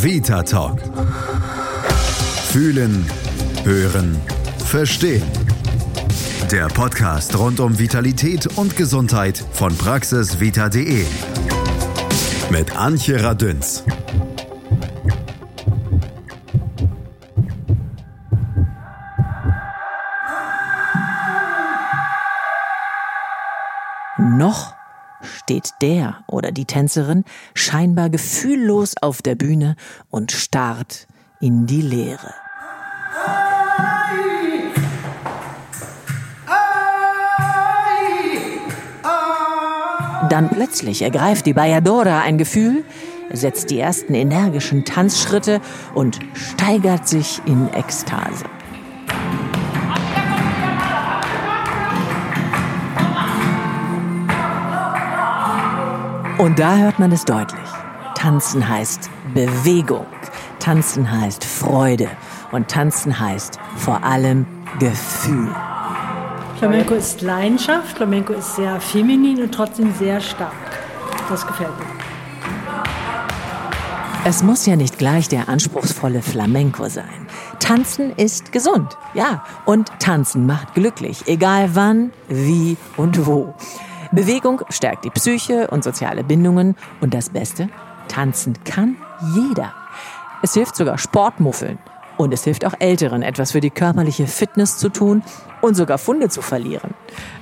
[0.00, 0.80] Vita Talk.
[2.52, 3.04] Fühlen,
[3.64, 4.16] hören,
[4.64, 5.24] verstehen.
[6.52, 11.04] Der Podcast rund um Vitalität und Gesundheit von praxisvita.de.
[12.50, 13.82] Mit Antje Radünz.
[25.48, 27.24] Steht der oder die Tänzerin
[27.54, 29.76] scheinbar gefühllos auf der Bühne
[30.10, 31.06] und starrt
[31.40, 32.34] in die Leere.
[40.28, 42.84] Dann plötzlich ergreift die Bayadora ein Gefühl,
[43.32, 45.62] setzt die ersten energischen Tanzschritte
[45.94, 48.44] und steigert sich in Ekstase.
[56.38, 57.68] Und da hört man es deutlich.
[58.14, 60.06] Tanzen heißt Bewegung.
[60.60, 62.08] Tanzen heißt Freude.
[62.52, 64.46] Und tanzen heißt vor allem
[64.78, 65.52] Gefühl.
[66.58, 70.52] Flamenco ist Leidenschaft, Flamenco ist sehr feminin und trotzdem sehr stark.
[71.28, 71.86] Das gefällt mir.
[74.24, 77.26] Es muss ja nicht gleich der anspruchsvolle Flamenco sein.
[77.58, 79.42] Tanzen ist gesund, ja.
[79.64, 83.54] Und tanzen macht glücklich, egal wann, wie und wo.
[84.12, 86.76] Bewegung stärkt die Psyche und soziale Bindungen.
[87.00, 87.68] Und das Beste,
[88.08, 88.96] tanzen kann
[89.34, 89.72] jeder.
[90.42, 91.78] Es hilft sogar Sportmuffeln.
[92.16, 95.22] Und es hilft auch Älteren, etwas für die körperliche Fitness zu tun
[95.60, 96.94] und sogar Funde zu verlieren.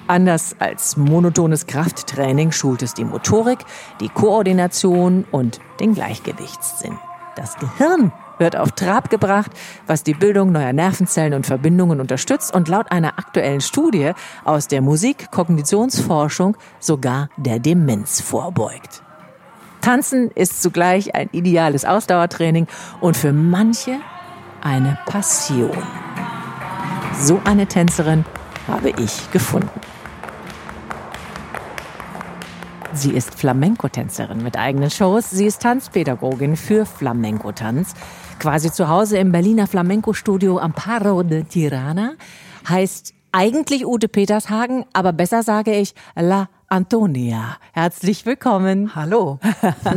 [0.06, 3.60] Anders als monotones Krafttraining schult es die Motorik,
[4.00, 6.98] die Koordination und den Gleichgewichtssinn.
[7.36, 9.50] Das Gehirn wird auf Trab gebracht,
[9.86, 14.12] was die Bildung neuer Nervenzellen und Verbindungen unterstützt und laut einer aktuellen Studie
[14.44, 19.02] aus der Musik-Kognitionsforschung sogar der Demenz vorbeugt.
[19.80, 22.66] Tanzen ist zugleich ein ideales Ausdauertraining
[23.00, 23.98] und für manche
[24.60, 25.76] eine Passion.
[27.20, 28.24] So eine Tänzerin
[28.66, 29.80] habe ich gefunden.
[32.92, 35.30] Sie ist Flamenco-Tänzerin mit eigenen Shows.
[35.30, 37.94] Sie ist Tanzpädagogin für Flamenco-Tanz.
[38.38, 42.12] Quasi zu Hause im Berliner Flamenco-Studio Amparo de Tirana.
[42.68, 47.56] Heißt eigentlich Ute Petershagen, aber besser sage ich La Antonia.
[47.72, 48.94] Herzlich willkommen.
[48.96, 49.38] Hallo.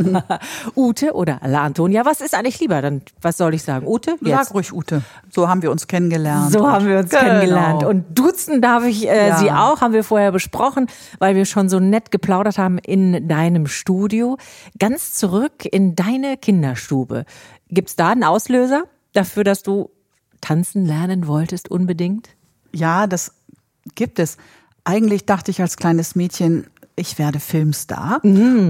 [0.76, 2.80] Ute oder La Antonia, was ist eigentlich lieber?
[2.80, 3.86] Dann, was soll ich sagen?
[3.86, 4.16] Ute?
[4.20, 4.46] Jetzt.
[4.46, 5.02] Sag ruhig Ute.
[5.30, 6.52] So haben wir uns kennengelernt.
[6.52, 7.22] So haben wir uns genau.
[7.22, 7.84] kennengelernt.
[7.84, 9.38] Und duzen darf ich äh, Ja.
[9.38, 10.86] Sie auch, haben wir vorher besprochen,
[11.18, 14.38] weil wir schon so nett geplaudert haben in deinem Studio.
[14.78, 17.24] Ganz zurück in deine Kinderstube.
[17.70, 19.90] Gibt's da einen Auslöser dafür, dass du
[20.40, 22.30] tanzen lernen wolltest unbedingt?
[22.72, 23.32] Ja, das
[23.94, 24.36] gibt es.
[24.84, 26.66] Eigentlich dachte ich als kleines Mädchen,
[26.96, 28.20] ich werde Filmstar.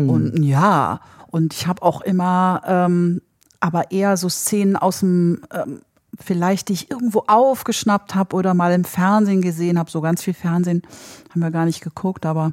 [0.08, 1.00] Und ja,
[1.30, 3.22] und ich habe auch immer, ähm,
[3.60, 5.80] aber eher so Szenen aus dem, ähm,
[6.18, 9.90] vielleicht die ich irgendwo aufgeschnappt habe oder mal im Fernsehen gesehen habe.
[9.90, 10.82] So ganz viel Fernsehen
[11.30, 12.52] haben wir gar nicht geguckt, aber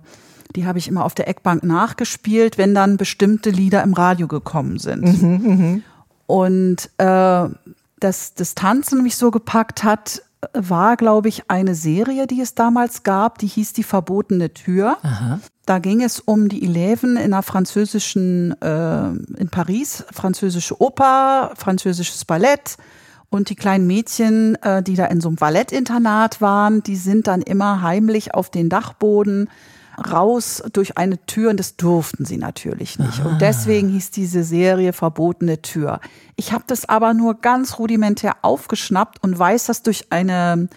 [0.55, 4.79] die habe ich immer auf der Eckbank nachgespielt, wenn dann bestimmte Lieder im Radio gekommen
[4.79, 5.83] sind.
[6.27, 7.49] Und äh,
[7.99, 10.21] das, das Tanzen mich so gepackt hat,
[10.53, 14.97] war, glaube ich, eine Serie, die es damals gab, die hieß Die verbotene Tür.
[15.65, 22.23] Da ging es um die Eleven in einer französischen, äh, in Paris, französische Oper, französisches
[22.23, 22.77] Ballett.
[23.29, 27.41] Und die kleinen Mädchen, äh, die da in so einem Ballettinternat waren, die sind dann
[27.41, 29.49] immer heimlich auf den Dachboden
[29.97, 33.25] raus durch eine Tür und das durften sie natürlich nicht.
[33.25, 35.99] Und deswegen hieß diese Serie Verbotene Tür.
[36.35, 40.69] Ich habe das aber nur ganz rudimentär aufgeschnappt und weiß das durch eine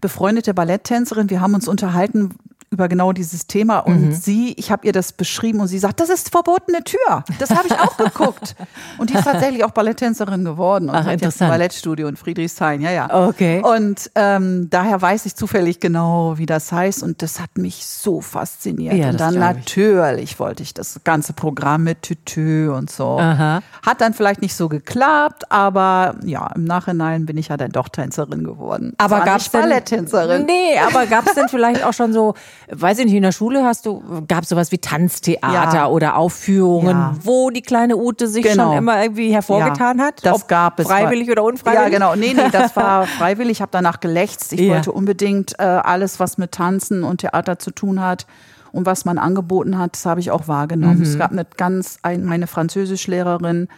[0.00, 1.28] befreundete Balletttänzerin.
[1.28, 2.36] Wir haben uns unterhalten
[2.70, 6.10] über genau dieses Thema und sie, ich habe ihr das beschrieben und sie sagt, das
[6.10, 7.24] ist verbotene Tür.
[7.38, 8.54] Das habe ich auch geguckt.
[8.98, 11.48] Und die ist tatsächlich auch Balletttänzerin geworden und Ach, hat jetzt ein.
[11.48, 12.80] Ballettstudio in Friedrichshain.
[12.80, 13.28] Ja, ja.
[13.28, 13.62] Okay.
[13.62, 17.02] Und ähm, daher weiß ich zufällig genau, wie das heißt.
[17.02, 18.94] Und das hat mich so fasziniert.
[18.94, 23.18] Ja, und dann natürlich wollte ich das ganze Programm mit Tütü und so.
[23.18, 23.62] Aha.
[23.86, 27.88] Hat dann vielleicht nicht so geklappt, aber ja, im Nachhinein bin ich ja dann doch
[27.88, 28.94] Tänzerin geworden.
[28.98, 30.46] Aber nicht denn Balletttänzerin?
[30.46, 32.34] Nee, aber gab's denn vielleicht auch schon so,
[32.70, 35.86] weiß ich nicht, in der Schule hast du gab's sowas wie Tanztheater Ja.
[35.88, 37.14] oder Aufführungen, Ja.
[37.22, 38.68] wo die kleine Ute sich Genau.
[38.70, 40.24] schon immer irgendwie hervorgetan Ja, hat?
[40.24, 40.86] Das Ob gab es.
[40.86, 41.82] Freiwillig oder unfreiwillig?
[41.84, 42.14] Ja, genau.
[42.14, 43.52] Nee, nee, das war freiwillig.
[43.58, 44.52] Ich habe danach gelächzt.
[44.52, 48.26] Ich wollte unbedingt äh, alles, was mit Tanzen und Theater zu tun hat
[48.72, 51.00] und was man angeboten hat, das habe ich auch wahrgenommen.
[51.02, 53.68] Es gab eine ganz, ein, meine Französischlehrerin,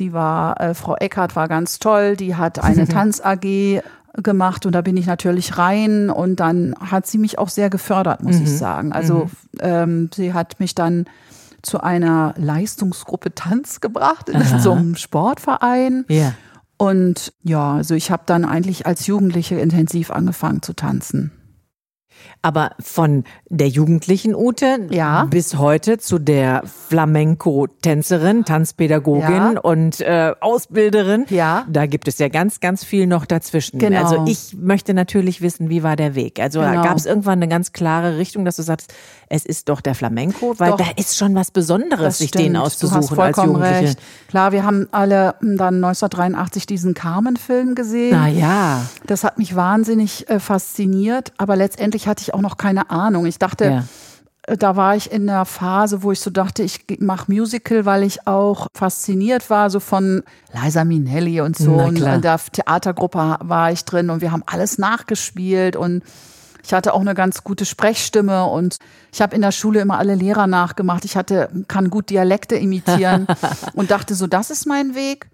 [0.00, 3.82] die war, äh, Frau Eckhardt war ganz toll, die hat eine Tanz-AG
[4.14, 8.22] gemacht und da bin ich natürlich rein und dann hat sie mich auch sehr gefördert,
[8.22, 8.92] muss ich sagen.
[8.92, 9.30] Also
[9.60, 11.06] ähm, sie hat mich dann
[11.62, 14.58] zu einer Leistungsgruppe Tanz gebracht in Aha.
[14.58, 16.04] so einem Sportverein.
[16.08, 16.34] Ja.
[16.76, 21.30] Und ja, also ich habe dann eigentlich als Jugendliche intensiv angefangen zu tanzen.
[22.42, 25.24] Aber von der jugendlichen Ute ja.
[25.26, 29.60] bis heute zu der Flamenco-Tänzerin, Tanzpädagogin ja.
[29.60, 31.64] und äh, Ausbilderin, ja.
[31.68, 33.78] da gibt es ja ganz, ganz viel noch dazwischen.
[33.78, 34.02] Genau.
[34.02, 36.40] Also ich möchte natürlich wissen, wie war der Weg?
[36.40, 36.82] Also genau.
[36.82, 38.92] gab es irgendwann eine ganz klare Richtung, dass du sagst,
[39.28, 40.78] es ist doch der Flamenco, weil doch.
[40.78, 43.98] da ist schon was Besonderes, sich den auszusuchen du hast vollkommen als Jugendliche.
[43.98, 44.28] Recht.
[44.28, 48.10] Klar, wir haben alle dann 1983 diesen Carmen-Film gesehen.
[48.12, 48.82] Na ja.
[49.06, 53.26] Das hat mich wahnsinnig äh, fasziniert, aber letztendlich hatte ich auch noch keine Ahnung.
[53.26, 53.84] Ich dachte, ja
[54.46, 58.02] äh, da war ich in der Phase, wo ich so dachte, ich mache Musical, weil
[58.02, 61.74] ich auch fasziniert war, so von Liza Minnelli und so.
[61.74, 66.02] Und in der Theatergruppe war ich drin und wir haben alles nachgespielt und
[66.64, 68.78] ich hatte auch eine ganz gute Sprechstimme und
[69.12, 71.04] ich habe in der Schule immer alle Lehrer nachgemacht.
[71.04, 73.26] Ich hatte, kann gut Dialekte imitieren
[73.74, 75.28] und dachte so, das ist mein Weg.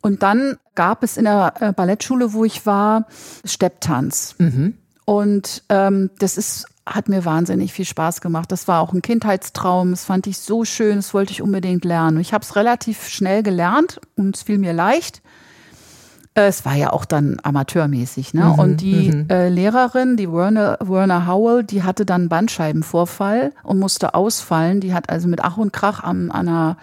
[0.00, 3.06] Und dann gab es in der äh, Ballettschule, wo ich war,
[3.44, 4.34] Stepptanz.
[4.38, 4.78] Mhm.
[5.04, 8.50] Und ähm, das ist hat mir wahnsinnig viel Spaß gemacht.
[8.50, 9.92] Das war auch ein Kindheitstraum.
[9.92, 10.96] Das fand ich so schön.
[10.96, 12.18] Das wollte ich unbedingt lernen.
[12.18, 15.22] Ich habe es relativ schnell gelernt und es fiel mir leicht.
[16.34, 18.46] Äh, es war ja auch dann amateurmäßig, ne?
[18.46, 19.26] Mhm, und die mhm.
[19.28, 24.80] äh, Lehrerin, die Werner, Werner Howell, die hatte dann Bandscheibenvorfall und musste ausfallen.
[24.80, 26.76] Die hat also mit Ach und Krach am, an einer,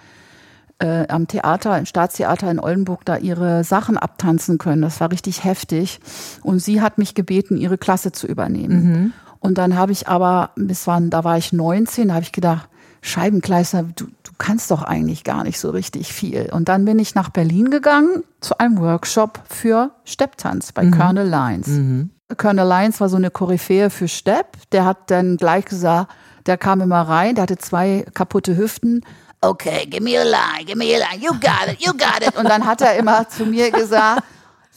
[0.79, 4.81] äh, am Theater, im Staatstheater in Oldenburg da ihre Sachen abtanzen können.
[4.81, 5.99] Das war richtig heftig.
[6.41, 8.83] Und sie hat mich gebeten, ihre Klasse zu übernehmen.
[8.83, 9.13] Mhm.
[9.39, 12.69] Und dann habe ich aber, bis wann, da war ich 19, da habe ich gedacht,
[13.01, 16.49] Scheibenkleister, du, du kannst doch eigentlich gar nicht so richtig viel.
[16.51, 20.91] Und dann bin ich nach Berlin gegangen zu einem Workshop für Stepptanz bei mhm.
[20.91, 21.67] Colonel Lines.
[21.67, 22.09] Mhm.
[22.37, 24.57] Colonel Lines war so eine Koryphäe für Stepp.
[24.71, 26.11] Der hat dann gleich gesagt,
[26.45, 29.01] der kam immer rein, der hatte zwei kaputte Hüften.
[29.41, 32.35] Okay, give me a line, give me a line, you got it, you got it.
[32.35, 34.23] Und dann hat er immer zu mir gesagt,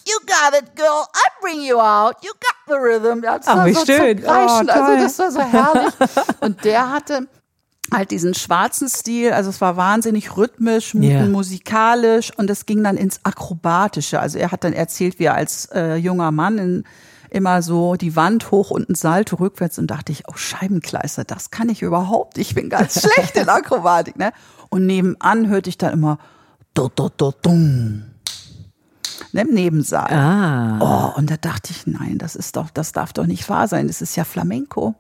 [0.05, 1.07] You got it, girl.
[1.15, 2.17] I bring you out.
[2.23, 3.23] You got the rhythm.
[3.23, 4.23] Das Ach, wie so schön.
[4.25, 5.95] Oh, also das war so herrlich.
[6.41, 7.29] Und der hatte
[7.93, 11.27] halt diesen schwarzen Stil, also es war wahnsinnig rhythmisch, yeah.
[11.27, 14.19] musikalisch und es ging dann ins Akrobatische.
[14.19, 16.85] Also er hat dann erzählt, wie er als äh, junger Mann in,
[17.33, 21.51] immer so die Wand hoch und ein Salto rückwärts und dachte ich, oh Scheibenkleister, das
[21.51, 22.39] kann ich überhaupt.
[22.39, 24.33] Ich bin ganz schlecht in Akrobatik, ne?
[24.69, 26.19] Und nebenan hörte ich dann immer
[26.75, 28.05] do do do dum
[29.33, 30.13] ne, im Nebensaal.
[30.13, 30.79] Ah.
[31.15, 33.87] Oh, und da dachte ich, nein, das ist doch, das darf doch nicht wahr sein.
[33.87, 34.95] Das ist ja Flamenco.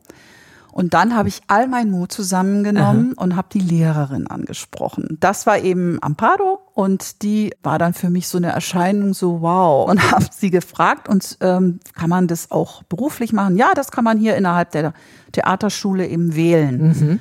[0.72, 3.22] Und dann habe ich all meinen Mut zusammengenommen Aha.
[3.22, 5.18] und habe die Lehrerin angesprochen.
[5.20, 9.88] Das war eben Amparo und die war dann für mich so eine Erscheinung, so wow.
[9.88, 13.56] Und habe sie gefragt, und ähm, kann man das auch beruflich machen?
[13.56, 14.94] Ja, das kann man hier innerhalb der
[15.32, 16.88] Theaterschule eben wählen.
[16.88, 17.20] Mhm.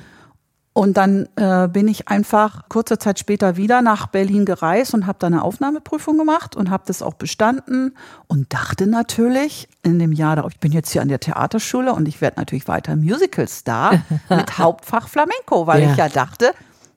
[0.74, 5.18] Und dann äh, bin ich einfach kurze Zeit später wieder nach Berlin gereist und habe
[5.18, 7.94] da eine Aufnahmeprüfung gemacht und habe das auch bestanden
[8.26, 12.08] und dachte natürlich in dem Jahr darauf, ich bin jetzt hier an der Theaterschule und
[12.08, 15.90] ich werde natürlich weiter Musicalstar mit Hauptfach Flamenco, weil ja.
[15.90, 16.52] ich ja dachte,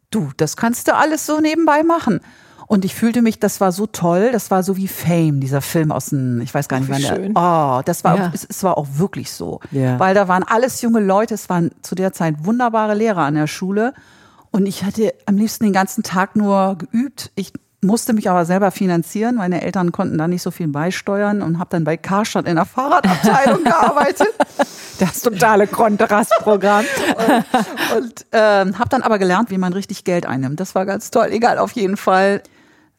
[0.10, 2.22] du, das kannst du alles so nebenbei machen.
[2.68, 5.92] Und ich fühlte mich, das war so toll, das war so wie Fame, dieser Film
[5.92, 7.30] aus dem, ich weiß gar nicht, wann der.
[7.36, 8.32] Oh, das war, ja.
[8.34, 9.60] es, es, war auch wirklich so.
[9.72, 10.00] Ja.
[10.00, 13.48] Weil da waren alles junge Leute, es waren zu der Zeit wunderbare Lehrer an der
[13.48, 13.94] Schule.
[14.50, 17.32] Und ich hatte am liebsten den ganzen Tag nur geübt.
[17.36, 19.36] Ich musste mich aber selber finanzieren.
[19.36, 22.66] Meine Eltern konnten da nicht so viel beisteuern und habe dann bei Karstadt in der
[22.66, 24.30] Fahrradabteilung gearbeitet.
[25.00, 26.86] Das totale Kontrastprogramm.
[27.98, 30.60] und und ähm, habe dann aber gelernt, wie man richtig Geld einnimmt.
[30.60, 31.28] Das war ganz toll.
[31.32, 32.42] Egal, auf jeden Fall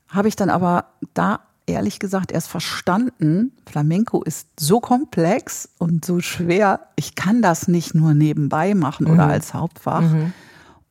[0.08, 6.20] habe ich dann aber da ehrlich gesagt erst verstanden, Flamenco ist so komplex und so
[6.20, 6.80] schwer.
[6.94, 9.32] Ich kann das nicht nur nebenbei machen oder mhm.
[9.32, 10.02] als Hauptfach.
[10.02, 10.32] Mhm.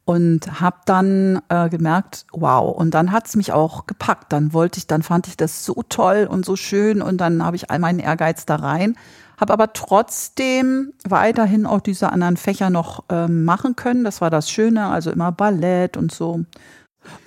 [0.04, 2.76] Und habe dann äh, gemerkt, wow.
[2.78, 4.32] Und dann hat's mich auch gepackt.
[4.32, 7.02] Dann wollte ich, dann fand ich das so toll und so schön.
[7.02, 8.98] Und dann habe ich all meinen Ehrgeiz da rein.
[9.40, 14.04] Habe aber trotzdem weiterhin auch diese anderen Fächer noch ähm, machen können.
[14.04, 16.46] Das war das Schöne, also immer Ballett und so.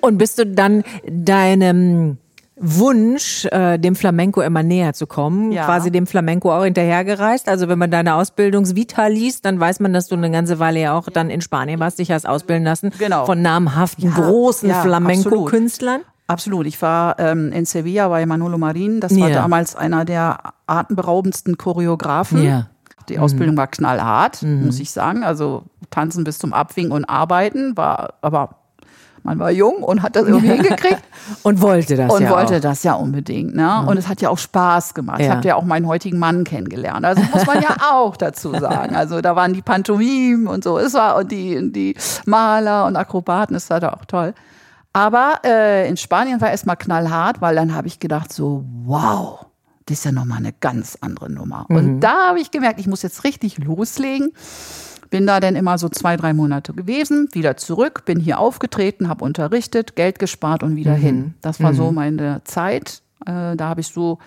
[0.00, 2.18] Und bist du dann deinem
[2.60, 5.64] Wunsch, äh, dem Flamenco immer näher zu kommen, ja.
[5.64, 7.48] quasi dem Flamenco auch hinterhergereist.
[7.48, 10.96] Also wenn man deine Ausbildungsvita liest, dann weiß man, dass du eine ganze Weile ja
[10.96, 13.26] auch dann in Spanien warst, dich hast ausbilden lassen genau.
[13.26, 16.00] von namhaften, ja, großen ja, Flamenco-Künstlern.
[16.26, 16.66] Absolut.
[16.66, 19.00] Ich war ähm, in Sevilla bei Manolo Marin.
[19.00, 22.66] Das war damals einer der atemberaubendsten Choreografen.
[23.08, 23.58] Die Ausbildung mhm.
[23.58, 24.66] war knallhart, mhm.
[24.66, 25.24] muss ich sagen.
[25.24, 28.57] Also tanzen bis zum Abwinken und arbeiten war aber
[29.28, 31.02] man war jung und hat das irgendwie hingekriegt.
[31.42, 32.60] Und wollte das und ja wollte auch.
[32.60, 33.54] das ja unbedingt.
[33.54, 33.84] Ne?
[33.86, 35.20] Und es hat ja auch Spaß gemacht.
[35.20, 35.36] Ich Ja.
[35.36, 37.04] habe ja auch meinen heutigen Mann kennengelernt.
[37.04, 38.96] Also muss man ja auch dazu sagen.
[38.96, 40.78] Also da waren die Pantomimen und so.
[40.78, 41.94] Es war und die, die
[42.26, 43.54] Maler und Akrobaten.
[43.54, 44.34] Das war da auch toll.
[44.94, 49.44] Aber äh, in Spanien war erstmal knallhart, weil dann habe ich gedacht so, wow,
[49.86, 51.66] das ist ja nochmal eine ganz andere Nummer.
[51.68, 54.32] Und da habe ich gemerkt, ich muss jetzt richtig loslegen.
[55.10, 59.24] Bin da dann immer so zwei, drei Monate gewesen, wieder zurück, bin hier aufgetreten, habe
[59.24, 61.34] unterrichtet, Geld gespart und wieder hin.
[61.40, 63.02] Das war so meine Zeit.
[63.24, 64.18] Äh, da habe ich so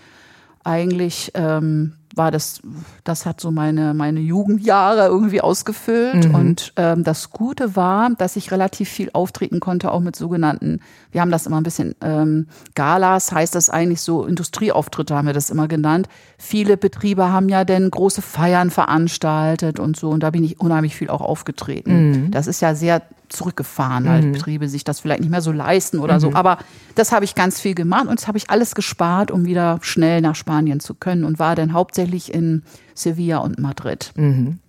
[0.63, 2.61] eigentlich ähm, war das,
[3.03, 6.25] das hat so meine, meine Jugendjahre irgendwie ausgefüllt.
[6.33, 10.79] Und ähm, das Gute war, dass ich relativ viel auftreten konnte, auch mit sogenannten,
[11.11, 15.33] wir haben das immer ein bisschen ähm, Galas, heißt das eigentlich so, Industrieauftritte haben wir
[15.33, 16.07] das immer genannt.
[16.37, 20.09] Viele Betriebe haben ja denn große Feiern veranstaltet und so.
[20.09, 22.31] Und da bin ich unheimlich viel auch aufgetreten.
[22.31, 23.01] Das ist ja sehr
[23.33, 26.27] zurückgefahren, halt Betriebe sich das vielleicht nicht mehr so leisten oder so.
[26.33, 26.57] Aber
[26.95, 30.21] das habe ich ganz viel gemacht und das habe ich alles gespart, um wieder schnell
[30.21, 34.11] nach Spanien zu können und war dann hauptsächlich in Sevilla und Madrid.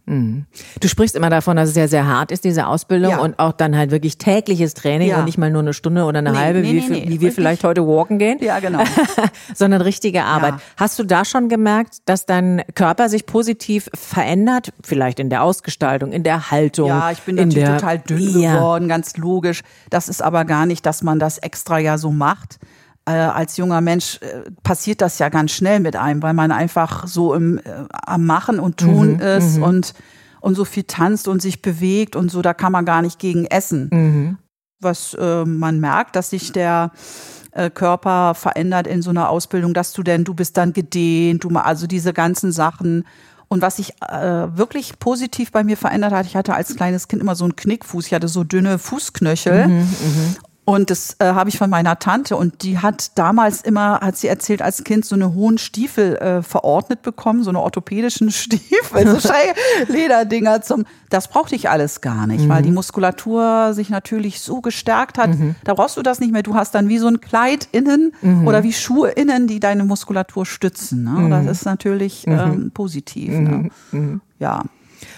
[0.05, 3.19] Du sprichst immer davon, dass es ja sehr hart ist, diese Ausbildung Ja.
[3.21, 5.19] und auch dann halt wirklich tägliches Training Ja.
[5.21, 7.33] und nicht mal nur eine Stunde oder eine Nee, halbe, nee, wie, nee, wie wir
[7.33, 8.39] vielleicht heute walken gehen.
[8.41, 8.83] Ja, genau.
[9.55, 10.55] sondern richtige Arbeit.
[10.55, 10.61] Ja.
[10.77, 14.73] Hast du da schon gemerkt, dass dein Körper sich positiv verändert?
[14.83, 16.89] Vielleicht in der Ausgestaltung, in der Haltung?
[16.89, 19.63] Ja, ich bin in natürlich der, total dünn geworden, ganz logisch.
[19.91, 22.59] Das ist aber gar nicht, dass man das extra ja so macht.
[23.05, 27.07] Äh, als junger Mensch äh, passiert das ja ganz schnell mit einem, weil man einfach
[27.09, 29.95] so im, äh, am Machen und Tun ist und,
[30.41, 33.47] und so viel tanzt und sich bewegt und so, da kann man gar nicht gegen
[33.47, 33.89] essen.
[34.81, 36.93] Was äh, man merkt, dass sich der
[37.53, 41.49] äh, Körper verändert in so einer Ausbildung, dass du denn, du bist dann gedehnt, du
[41.57, 43.05] also diese ganzen Sachen.
[43.49, 47.21] Und was sich äh, wirklich positiv bei mir verändert hat, ich hatte als kleines Kind
[47.21, 49.67] immer so einen Knickfuß, ich hatte so dünne Fußknöchel.
[50.65, 54.29] Und das äh, habe ich von meiner Tante und die hat damals immer, hat sie
[54.29, 59.29] erzählt, als Kind so eine hohen Stiefel äh, verordnet bekommen, so eine orthopädischen Stiefel, so
[59.89, 65.19] Lederdinger zum, das brauchte ich alles gar nicht, weil die Muskulatur sich natürlich so gestärkt
[65.19, 65.31] hat,
[65.65, 68.13] da brauchst du das nicht mehr, du hast dann wie so ein Kleid innen
[68.47, 71.05] oder wie Schuhe innen, die deine Muskulatur stützen.
[71.05, 71.29] Ne?
[71.45, 73.33] Das ist natürlich ähm, positiv.
[73.33, 73.71] Ne?
[74.39, 74.63] Ja.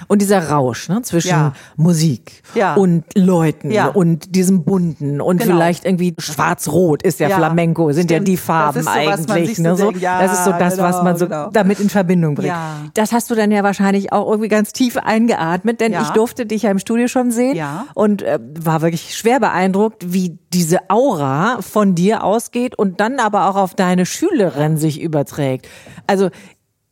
[0.08, 1.52] Und dieser Rausch ne, zwischen Ja.
[1.76, 2.75] Musik Ja.
[2.75, 3.88] und Leuten Ja.
[3.88, 5.52] und diesem Bunten und Genau.
[5.54, 8.28] vielleicht irgendwie Schwarz-Rot ist ja, Ja, Flamenco, sind ja stimmt.
[8.28, 9.58] die Das Farben so, eigentlich.
[9.58, 9.90] Ne, so.
[9.92, 11.50] Ja, das ist so das, was genau, man so genau.
[11.52, 12.49] damit in Verbindung bringt.
[12.49, 12.76] Ja.
[12.94, 16.02] Das hast du dann ja wahrscheinlich auch irgendwie ganz tief eingeatmet, denn Ja.
[16.02, 17.87] ich durfte dich ja im Studio schon sehen Ja.
[17.94, 23.49] und äh, war wirklich schwer beeindruckt, wie diese Aura von dir ausgeht und dann aber
[23.49, 25.66] auch auf deine Schülerin sich überträgt.
[26.06, 26.30] Also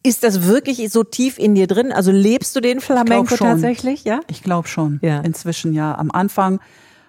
[0.02, 1.92] ist das wirklich so tief in dir drin?
[1.92, 4.04] Also lebst du den Flamenco tatsächlich?
[4.04, 4.20] Ja.
[4.28, 4.98] Ich glaube schon.
[5.02, 5.20] Ja.
[5.20, 5.96] Inzwischen ja.
[5.96, 6.60] Am Anfang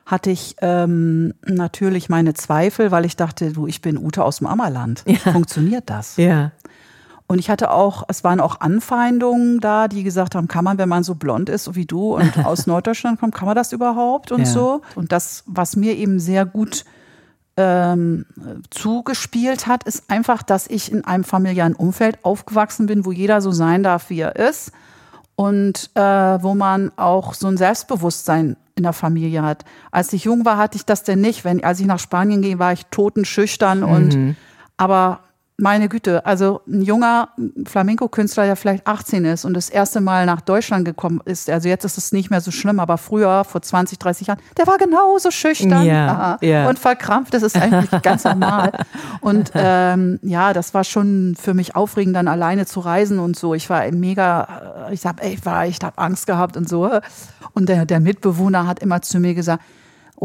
[0.06, 4.48] hatte ich ähm, natürlich meine Zweifel, weil ich dachte, du, ich bin Ute aus dem
[4.48, 5.04] Ammerland.
[5.32, 6.18] Funktioniert das?
[6.18, 6.52] Ja.
[7.26, 10.90] Und ich hatte auch, es waren auch Anfeindungen da, die gesagt haben, kann man, wenn
[10.90, 14.32] man so blond ist so wie du und aus Norddeutschland kommt, kann man das überhaupt
[14.32, 14.46] und Ja.
[14.46, 14.82] so.
[14.96, 16.84] Und das, was mir eben sehr gut
[17.57, 18.25] ähm,
[18.69, 23.51] zugespielt hat, ist einfach, dass ich in einem familiären Umfeld aufgewachsen bin, wo jeder so
[23.51, 24.72] sein darf, wie er ist.
[25.36, 29.65] Und äh, wo man auch so ein Selbstbewusstsein in der Familie hat.
[29.91, 31.43] Als ich jung war, hatte ich das denn nicht.
[31.43, 34.36] Wenn, als ich nach Spanien ging, war ich totenschüchtern und
[34.77, 35.22] aber
[35.63, 37.29] meine Güte, also ein junger
[37.65, 41.86] Flamenco-Künstler, der vielleicht 18 ist und das erste Mal nach Deutschland gekommen ist, also jetzt
[41.86, 45.32] ist es nicht mehr so schlimm, aber früher, vor 20, 30 Jahren, der war genauso
[45.32, 46.67] schüchtern Ja, ja.
[46.67, 47.34] und verkrampft.
[47.34, 48.74] Das ist eigentlich ganz normal.
[49.22, 53.53] Und ähm, ja, das war schon für mich aufregend, dann alleine zu reisen und so.
[53.53, 56.89] Ich war mega, äh, ich hab, ich war, ich habe Angst gehabt und so.
[57.53, 59.63] Und der, der Mitbewohner hat immer zu mir gesagt,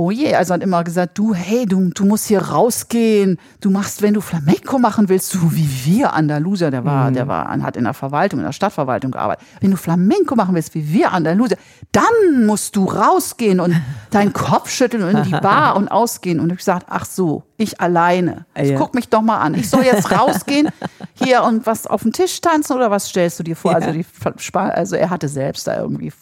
[0.00, 3.37] Oh je, also hat immer gesagt, du, hey, du, du musst hier rausgehen.
[3.61, 7.49] Du machst, wenn du Flamenco machen willst, so wie wir Andalusier, der war, der war,
[7.64, 9.45] hat in der Verwaltung, in der Stadtverwaltung gearbeitet.
[9.61, 11.57] Wenn du Flamenco machen willst, wie wir Andalusier,
[11.90, 13.75] dann musst du rausgehen und
[14.11, 16.38] deinen Kopf schütteln und in die Bar und ausgehen.
[16.38, 18.47] Und ich gesagt, ach so, ich alleine.
[18.55, 18.78] Ich Ja.
[18.78, 19.55] guck mich doch mal an.
[19.55, 20.69] Ich soll jetzt rausgehen
[21.14, 23.75] hier und was auf den Tisch tanzen oder was stellst du dir vor?
[23.75, 24.07] Also die,
[24.55, 26.12] also er hatte selbst da irgendwie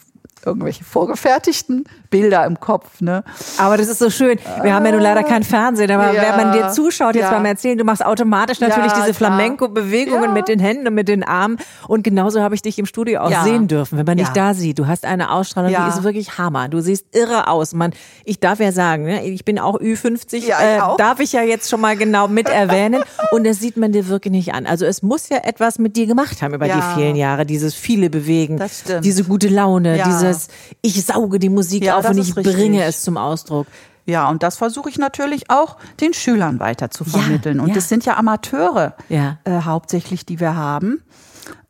[0.47, 3.25] irgendwelche vorgefertigten Bilder im Kopf, ne?
[3.59, 4.39] Aber das ist so schön.
[4.63, 6.23] Wir haben ja nun leider kein Fernsehen, aber Ja.
[6.23, 7.31] wenn man dir zuschaut, jetzt Ja.
[7.33, 9.15] beim Erzählen, du machst automatisch natürlich Ja, diese.
[9.15, 11.59] Flamenco-Bewegungen mit den Händen und mit den Armen.
[11.89, 14.79] Und genauso habe ich dich im Studio auch sehen dürfen, wenn man dich da sieht.
[14.79, 16.69] Du hast eine Ausstrahlung, die ist wirklich Hammer.
[16.69, 17.75] Du siehst irre aus.
[17.75, 17.93] Man,
[18.25, 20.97] ich darf ja sagen, ne, ich bin auch Ü50, Ja, ich äh, auch.
[20.97, 23.03] darf ich ja jetzt schon mal genau mit erwähnen.
[23.33, 24.67] Und das sieht man dir wirklich nicht an.
[24.67, 28.11] Also es muss ja etwas mit dir gemacht haben über die vielen Jahre, dieses viele
[28.11, 28.61] Bewegen,
[29.03, 30.05] diese gute Laune, Ja.
[30.37, 30.49] Dieses
[30.83, 32.55] ich sauge die Musik Ja, auf und ich richtig.
[32.57, 33.67] bringe es zum Ausdruck.
[34.05, 37.59] Ja, und das versuche ich natürlich auch den Schülern weiter zu vermitteln.
[37.61, 37.75] und ja.
[37.75, 39.39] das sind ja Amateure Ja.
[39.45, 41.03] äh, hauptsächlich, die wir haben.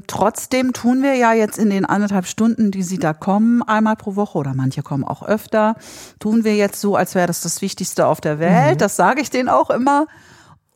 [0.06, 4.14] Trotzdem tun wir ja jetzt in den anderthalb Stunden, die sie da kommen, einmal pro
[4.16, 5.76] Woche oder manche kommen auch öfter,
[6.20, 8.80] tun wir jetzt so, als wäre das das Wichtigste auf der Welt.
[8.80, 10.06] Das sage ich denen auch immer.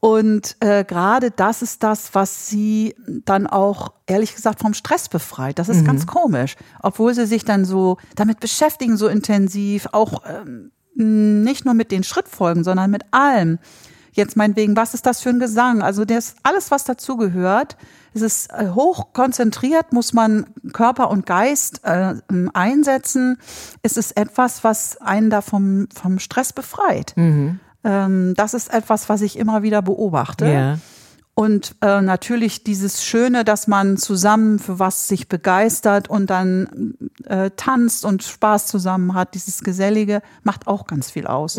[0.01, 5.59] Und äh, gerade das ist das, was sie dann auch, ehrlich gesagt, vom Stress befreit.
[5.59, 6.57] Das ist ganz komisch.
[6.83, 12.03] Obwohl sie sich dann so damit beschäftigen, so intensiv, auch ähm, nicht nur mit den
[12.03, 13.59] Schrittfolgen, sondern mit allem.
[14.13, 15.83] Jetzt meinetwegen, was ist das für ein Gesang?
[15.83, 17.77] Also das alles, was dazugehört,
[18.13, 22.15] es ist äh, hoch konzentriert, muss man Körper und Geist äh,
[22.55, 23.39] einsetzen.
[23.83, 27.15] Es ist etwas, was einen da vom, vom Stress befreit.
[27.17, 30.47] Ähm, das ist etwas, was ich immer wieder beobachte.
[30.47, 30.79] Ja.
[31.35, 36.95] Und äh, natürlich dieses Schöne, dass man zusammen für was sich begeistert und dann
[37.25, 41.59] äh, tanzt und Spaß zusammen hat, dieses Gesellige, macht auch ganz viel aus.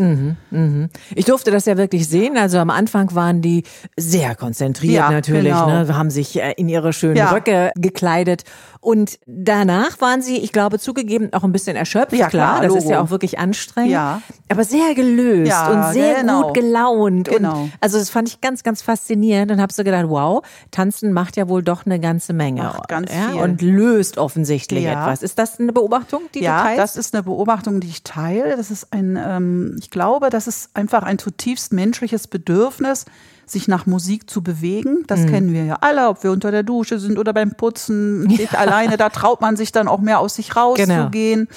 [1.16, 2.38] Ich durfte das ja wirklich sehen.
[2.38, 3.64] Also am Anfang waren die
[3.98, 5.66] sehr konzentriert Ja, natürlich, genau.
[5.68, 5.98] ne?
[5.98, 7.32] haben sich äh, in ihre schönen Ja.
[7.32, 8.44] Röcke gekleidet.
[8.82, 12.14] Und danach waren sie, ich glaube, zugegeben auch ein bisschen erschöpft.
[12.14, 13.92] Ja, klar, das ist ja auch wirklich anstrengend.
[13.92, 14.22] Ja.
[14.50, 16.44] Aber sehr gelöst Ja, und sehr genau.
[16.48, 17.30] gut gelaunt.
[17.30, 17.64] Genau.
[17.64, 21.38] Und also das fand ich ganz, ganz faszinierend und habe so gedacht, wow, tanzen macht
[21.38, 22.64] ja wohl doch eine ganze Menge.
[22.64, 23.30] Macht ganz ja?
[23.30, 23.42] viel.
[23.42, 25.04] Und löst offensichtlich Ja.
[25.04, 25.22] etwas.
[25.22, 26.80] Ist das eine Beobachtung, die du ja, teilst?
[26.80, 28.58] das ist eine Beobachtung, die ich teile.
[28.58, 33.06] Das ist ein, ähm, ich glaube, das ist einfach ein zutiefst menschliches Bedürfnis,
[33.46, 35.00] sich nach Musik zu bewegen.
[35.02, 35.08] Mhm.
[35.08, 38.58] Das kennen wir ja alle, ob wir unter der Dusche sind oder beim Putzen, nicht
[38.58, 41.48] alleine, da traut man sich dann auch mehr aus sich rauszugehen.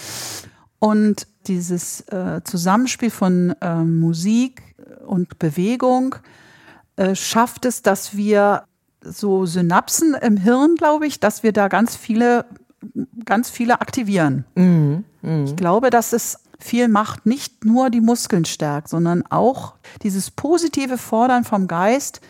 [0.78, 4.62] Und dieses äh, Zusammenspiel von ähm, Musik
[5.06, 6.16] und Bewegung
[6.96, 8.64] äh, schafft es, dass wir
[9.00, 12.46] so Synapsen im Hirn, glaube ich, dass wir da ganz viele,
[13.24, 14.44] ganz viele aktivieren.
[15.46, 20.96] Ich glaube, dass es viel macht, nicht nur die Muskeln stärkt, sondern auch dieses positive
[20.96, 22.20] Fordern vom Geist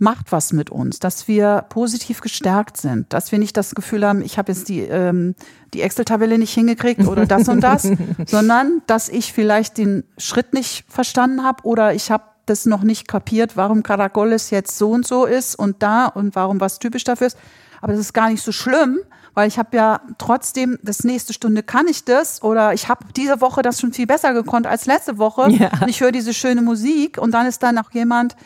[0.00, 4.22] macht was mit uns, dass wir positiv gestärkt sind, dass wir nicht das Gefühl haben,
[4.22, 5.34] ich habe jetzt die, ähm,
[5.74, 7.86] die Excel-Tabelle nicht hingekriegt oder das und das,
[8.26, 13.08] sondern dass ich vielleicht den Schritt nicht verstanden habe oder ich habe das noch nicht
[13.08, 17.28] kapiert, warum Caracoles jetzt so und so ist und da und warum was typisch dafür
[17.28, 17.38] ist.
[17.80, 18.98] Aber das ist gar nicht so schlimm,
[19.34, 23.40] weil ich habe ja trotzdem, das nächste Stunde kann ich das oder ich habe diese
[23.40, 25.50] Woche das schon viel besser gekonnt als letzte Woche.
[25.50, 25.70] Ja.
[25.80, 28.36] Und ich höre diese schöne Musik und dann ist da noch jemand,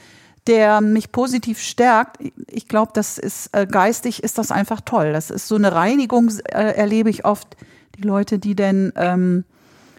[0.46, 2.18] der mich positiv stärkt.
[2.48, 5.12] Ich glaube, das ist äh, geistig ist das einfach toll.
[5.12, 7.56] Das ist so eine Reinigung, äh, erlebe ich oft.
[7.96, 9.44] Die Leute, die denn ähm,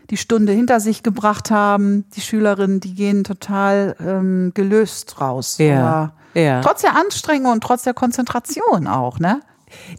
[0.10, 5.58] die Stunde hinter sich gebracht haben, die Schülerinnen, die gehen total ähm, gelöst raus.
[5.58, 6.62] Ja, ja.
[6.62, 9.39] Trotz der Anstrengung und trotz der Konzentration auch, ne?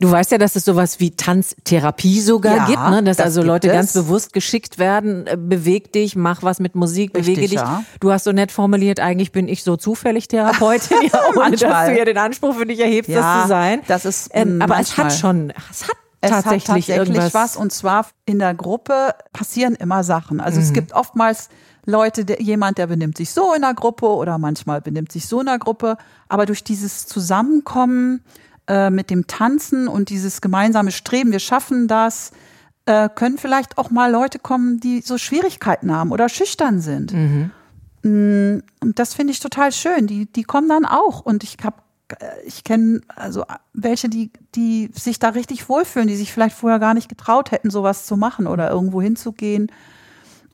[0.01, 3.03] Du weißt ja, dass es sowas wie Tanztherapie sogar Ja, gibt, ne?
[3.03, 3.75] dass das also Leute es.
[3.75, 7.61] ganz bewusst geschickt werden, äh, beweg dich, mach was mit Musik, bewege Richtig, dich.
[7.61, 7.83] ja.
[8.01, 11.99] Du hast so nett formuliert, eigentlich bin ich so zufällig Therapeutin, ja, ohne dass du
[11.99, 13.81] ja den Anspruch für dich erhebst, das Ja, zu sein.
[13.87, 17.35] das ist, ähm, mm, aber es hat schon, es hat Es tatsächlich, hat tatsächlich irgendwas.
[17.35, 20.41] was und zwar in der Gruppe passieren immer Sachen.
[20.41, 20.67] Also Mhm.
[20.67, 21.49] es gibt oftmals
[21.87, 25.41] Leute, der, jemand, der benimmt sich so in der Gruppe oder manchmal benimmt sich so
[25.41, 25.97] in der Gruppe,
[26.29, 28.23] aber durch dieses Zusammenkommen
[28.69, 32.33] äh, mit dem Tanzen und dieses gemeinsame Streben, wir schaffen das,
[32.87, 37.13] äh, können vielleicht auch mal Leute kommen, die so Schwierigkeiten haben oder schüchtern sind.
[37.13, 37.51] Mhm.
[38.03, 40.07] Mm, Und das finde ich total schön.
[40.07, 41.21] Die, die kommen dann auch.
[41.21, 41.77] Und ich habe,
[42.47, 46.95] ich kenne also welche, die, die sich da richtig wohlfühlen, die sich vielleicht vorher gar
[46.95, 49.73] nicht getraut hätten, sowas zu machen oder irgendwo hinzugehen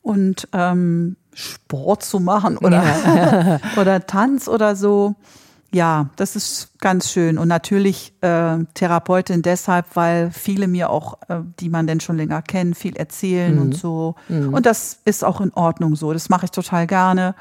[0.01, 5.15] und ähm, Sport zu machen oder, oder Tanz oder so.
[5.75, 7.39] Ja, das ist ganz schön.
[7.39, 12.43] Und natürlich äh, Therapeutin deshalb, weil viele mir auch, äh, die man denn schon länger
[12.43, 14.15] kennt, viel erzählen und so.
[14.29, 16.13] Und das ist auch in Ordnung so.
[16.13, 17.35] Das mache ich total gerne.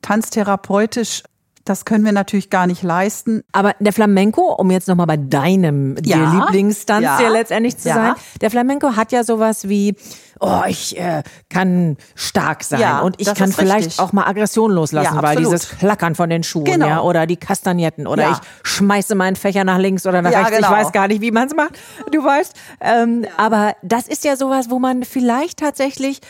[0.00, 1.22] Tanztherapeutisch,
[1.64, 3.42] das können wir natürlich gar nicht leisten.
[3.52, 6.32] Aber der Flamenco, um jetzt nochmal bei deinem dir Ja.
[6.32, 7.20] Lieblingstanz Ja.
[7.20, 7.94] ja letztendlich zu Ja.
[7.94, 9.94] sein, der Flamenco hat ja sowas wie,
[10.40, 14.00] oh, ich äh, kann stark sein Ja, und ich kann vielleicht richtig.
[14.00, 16.86] auch mal Aggression loslassen, Ja, weil dieses Klackern von den Schuhen, Genau.
[16.88, 18.32] ja, oder die Kastagnetten oder Ja.
[18.32, 20.68] ich schmeiße meinen Fächer nach links oder nach rechts, genau.
[20.68, 21.78] ich weiß gar nicht, wie man es macht,
[22.10, 22.54] du weißt.
[22.80, 26.20] Ähm, Aber das ist ja sowas, wo man vielleicht tatsächlich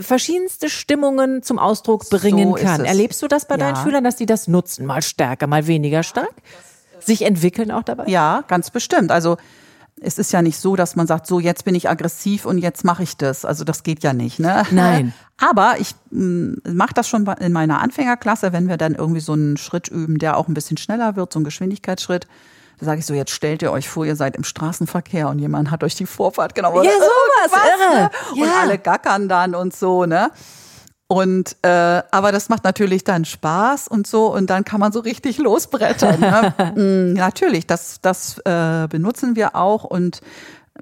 [0.00, 2.84] verschiedenste Stimmungen zum Ausdruck bringen So kann.
[2.84, 3.82] Erlebst du das bei deinen Ja.
[3.82, 4.86] Schülern, dass die das nutzen?
[4.86, 6.32] Mal stärker, mal weniger stark?
[7.00, 8.04] Sich entwickeln auch dabei?
[8.06, 9.10] Ja, ganz bestimmt.
[9.10, 9.36] Also
[10.00, 12.84] es ist ja nicht so, dass man sagt, so jetzt bin ich aggressiv und jetzt
[12.84, 13.44] mache ich das.
[13.44, 14.38] Also das geht ja nicht.
[14.38, 14.62] Ne?
[14.70, 15.12] Nein.
[15.38, 19.88] Aber ich mache das schon in meiner Anfängerklasse, wenn wir dann irgendwie so einen Schritt
[19.88, 22.26] üben, der auch ein bisschen schneller wird, so einen Geschwindigkeitsschritt.
[22.78, 25.70] Da sage ich so, jetzt stellt ihr euch vor, ihr seid im Straßenverkehr und jemand
[25.70, 26.84] hat euch die Vorfahrt genommen.
[26.84, 28.00] Ja, sowas, irre.
[28.02, 28.10] Ne?
[28.42, 28.60] Und Ja.
[28.62, 30.30] alle gackern dann und so, ne?
[31.10, 35.00] Und äh, aber das macht natürlich dann Spaß und so und dann kann man so
[35.00, 36.20] richtig losbrettern.
[36.20, 36.54] Ne?
[37.14, 40.20] mm, natürlich, das das äh, benutzen wir auch und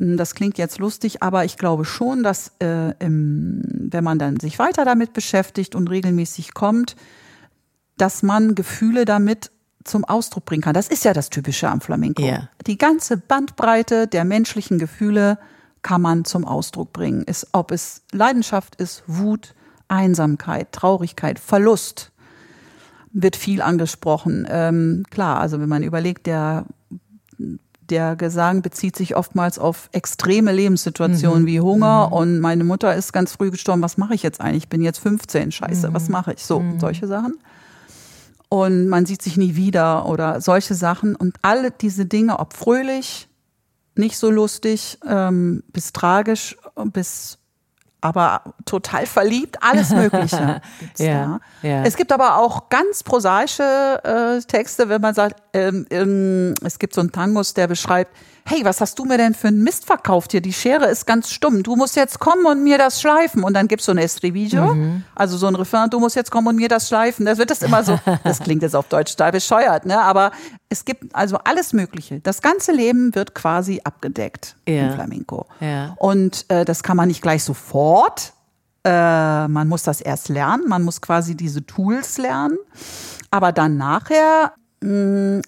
[0.01, 4.41] mm, das klingt jetzt lustig, aber ich glaube schon, dass äh, im, wenn man dann
[4.41, 6.97] sich weiter damit beschäftigt und regelmäßig kommt,
[7.97, 9.53] dass man Gefühle damit
[9.87, 10.75] zum Ausdruck bringen kann.
[10.75, 12.23] Das ist ja das Typische am Flamenco.
[12.23, 12.49] Ja.
[12.67, 15.39] Die ganze Bandbreite der menschlichen Gefühle
[15.83, 17.23] kann man zum Ausdruck bringen.
[17.23, 19.55] Ist, ob es Leidenschaft ist, Wut,
[19.89, 22.11] Einsamkeit, Traurigkeit, Verlust
[23.13, 24.47] wird viel angesprochen.
[24.51, 26.65] Ähm, klar, also wenn man überlegt, der,
[27.89, 31.47] der Gesang bezieht sich oftmals auf extreme Lebenssituationen Mhm.
[31.47, 33.81] wie Hunger und meine Mutter ist ganz früh gestorben.
[33.81, 34.65] Was mache ich jetzt eigentlich?
[34.65, 35.95] Ich bin jetzt 15, scheiße, Mhm.
[35.95, 36.45] was mache ich?
[36.45, 37.39] So, solche Sachen.
[38.49, 41.17] Und man sieht sich nie wieder oder solche Sachen.
[41.17, 43.29] Und alle diese Dinge, ob fröhlich,
[43.97, 46.57] nicht so lustig, ähm, bis tragisch,
[46.93, 47.39] bis
[48.01, 51.69] aber total verliebt, alles Mögliche gibt's Ja, da.
[51.69, 51.83] ja.
[51.83, 53.63] Es gibt aber auch ganz prosaische
[54.05, 58.15] äh, Texte, wenn man sagt, ähm, ähm, es gibt so einen Tangus, der beschreibt,
[58.47, 60.41] hey, was hast du mir denn für einen Mist verkauft hier?
[60.41, 61.63] Die Schere ist ganz stumm.
[61.63, 63.43] Du musst jetzt kommen und mir das schleifen.
[63.45, 65.05] Und dann gibt's so ein Estribillo, Mhm.
[65.15, 67.27] also so ein Refrain, du musst jetzt kommen und mir das schleifen.
[67.27, 70.01] Das wird das immer so, das klingt jetzt auf Deutsch total bescheuert, ne?
[70.01, 70.31] Aber
[70.69, 72.21] es gibt also alles Mögliche.
[72.21, 74.87] Das ganze Leben wird quasi abgedeckt Ja.
[74.89, 75.47] im Flamenco.
[75.61, 75.95] Ja.
[75.99, 78.33] Und äh, das kann man nicht gleich sofort.
[78.85, 80.69] Äh, man muss das erst lernen.
[80.69, 82.57] Man muss quasi diese Tools lernen.
[83.33, 84.53] Aber dann nachher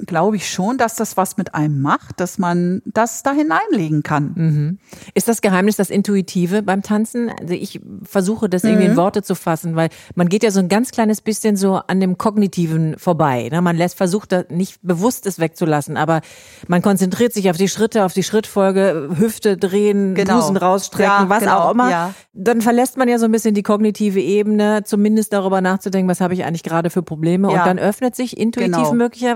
[0.06, 4.78] glaube ich schon, dass das was mit einem macht, dass man das da hineinlegen kann.
[5.14, 7.30] Ist das Geheimnis das Intuitive beim Tanzen?
[7.40, 8.68] Also ich versuche das Mhm.
[8.70, 11.76] irgendwie in Worte zu fassen, weil man geht ja so ein ganz kleines bisschen so
[11.86, 13.48] an dem Kognitiven vorbei.
[13.52, 13.62] ne?
[13.62, 16.20] Man lässt versucht, da nicht bewusst es wegzulassen, aber
[16.66, 20.36] man konzentriert sich auf die Schritte, auf die Schrittfolge, Hüfte drehen, Genau.
[20.40, 21.90] Busen rausstrecken, Ja, was genau, auch immer.
[21.90, 22.14] ja.
[22.34, 26.34] Dann verlässt man ja so ein bisschen die kognitive Ebene, zumindest darüber nachzudenken, was habe
[26.34, 27.48] ich eigentlich gerade für Probleme.
[27.48, 27.64] Und Ja.
[27.64, 28.92] dann öffnet sich intuitiv Genau.
[28.94, 29.27] möglicherweise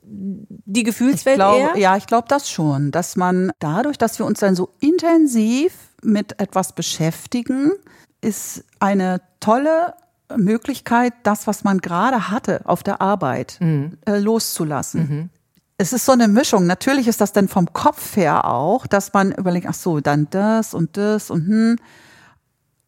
[0.00, 1.78] die Ich Gefühlswelt glaube, eher.
[1.78, 5.72] ja, ich glaube das schon, dass man dadurch, dass wir uns dann so intensiv
[6.02, 7.72] mit etwas beschäftigen,
[8.20, 9.94] ist eine tolle
[10.36, 15.30] Möglichkeit, das, was man gerade hatte auf der Arbeit, äh, loszulassen.
[15.78, 16.66] Es ist so eine Mischung.
[16.66, 20.74] Natürlich ist das dann vom Kopf her auch, dass man überlegt, ach so, dann das
[20.74, 21.76] und das und hm.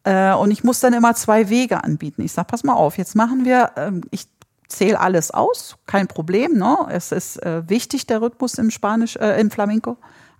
[0.03, 2.23] Äh, und ich muss dann immer zwei Wege anbieten.
[2.23, 4.25] Ich sag, pass mal auf, jetzt machen wir, ähm, ich
[4.71, 6.77] zähle alles aus, kein Problem, ne?
[6.89, 9.97] Es ist äh, wichtig, der Rhythmus im Spanisch, äh, im Flamenco.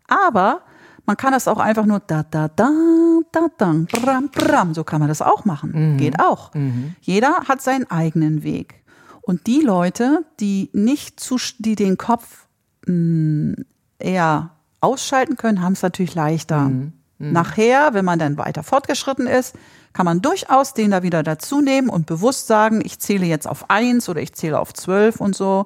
[0.07, 0.61] Aber
[1.05, 2.69] man kann das auch einfach nur da, da, da,
[3.31, 4.73] da, da, bram, bram.
[4.73, 5.71] So kann man das auch machen.
[5.97, 6.51] Geht auch.
[7.01, 8.83] Jeder hat seinen eigenen Weg.
[9.21, 12.47] Und die Leute, die nicht zu, die den Kopf
[12.85, 13.55] mh,
[13.99, 16.71] eher ausschalten können, haben es natürlich leichter.
[17.19, 19.55] Nachher, wenn man dann weiter fortgeschritten ist,
[19.93, 23.69] kann man durchaus den da wieder dazu nehmen und bewusst sagen, ich zähle jetzt auf
[23.69, 25.65] eins oder ich zähle auf zwölf und so.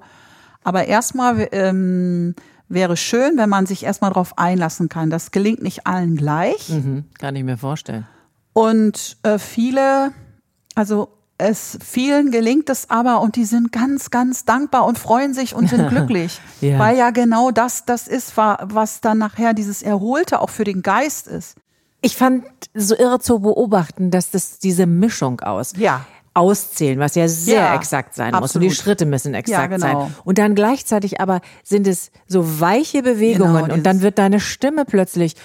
[0.63, 2.33] Aber erstmal ähm,
[2.67, 5.09] wäre schön, wenn man sich erstmal darauf einlassen kann.
[5.11, 6.69] Das gelingt nicht allen gleich.
[6.69, 8.07] Mhm, kann ich mir vorstellen.
[8.53, 10.11] Und äh, viele,
[10.73, 15.53] also es vielen gelingt es aber und die sind ganz, ganz dankbar und freuen sich
[15.53, 16.39] und sind glücklich.
[16.61, 16.79] Ja.
[16.79, 20.81] Weil ja genau das das ist, wa- was dann nachher dieses Erholte auch für den
[20.81, 21.57] Geist ist.
[22.01, 26.05] Ich fand so irre zu beobachten, dass das diese Mischung aus Ja.
[26.37, 28.73] Auszählen, was ja sehr Ja, exakt sein muss und die absolut.
[28.75, 30.01] Schritte müssen exakt Ja, genau.
[30.01, 30.15] sein.
[30.25, 34.83] Und dann gleichzeitig aber sind es so weiche Bewegungen Genau, und dann wird deine Stimme
[34.83, 35.35] plötzlich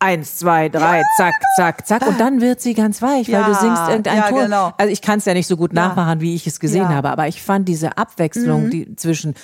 [0.00, 3.54] eins, zwei, drei, zack, zack, zack und dann wird sie ganz weich, weil Ja, du
[3.54, 4.42] singst irgendein ja, Ton.
[4.44, 4.72] genau.
[4.78, 6.88] Also ich kann es ja nicht so gut nachmachen, wie ich es gesehen Ja.
[6.90, 6.94] Mhm.
[6.94, 9.34] habe, aber ich fand diese Abwechslung die zwischen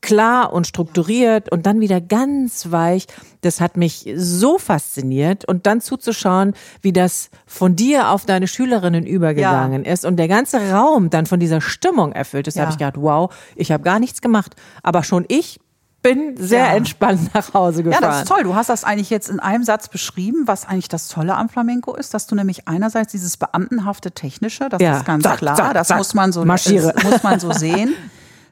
[0.00, 3.06] klar und strukturiert und dann wieder ganz weich.
[3.40, 9.06] Das hat mich so fasziniert und dann zuzuschauen, wie das von dir auf deine Schülerinnen
[9.06, 12.62] übergegangen ist und der ganze Raum dann von dieser Stimmung erfüllt ist, Ja.
[12.62, 15.58] habe ich gedacht, wow, ich habe gar nichts gemacht, aber schon ich
[16.04, 16.74] bin sehr Ja.
[16.76, 18.02] entspannt nach Hause Ja, gefahren.
[18.02, 18.44] das ist toll.
[18.44, 21.96] Du hast das eigentlich jetzt in einem Satz beschrieben, was eigentlich das Tolle am Flamenco
[21.96, 24.98] ist, dass du nämlich einerseits dieses beamtenhafte Technische, das Ja.
[24.98, 25.98] ist ganz Zack, klar, zack, das zack.
[25.98, 26.94] muss man so Marschiere.
[27.02, 27.94] muss man so sehen.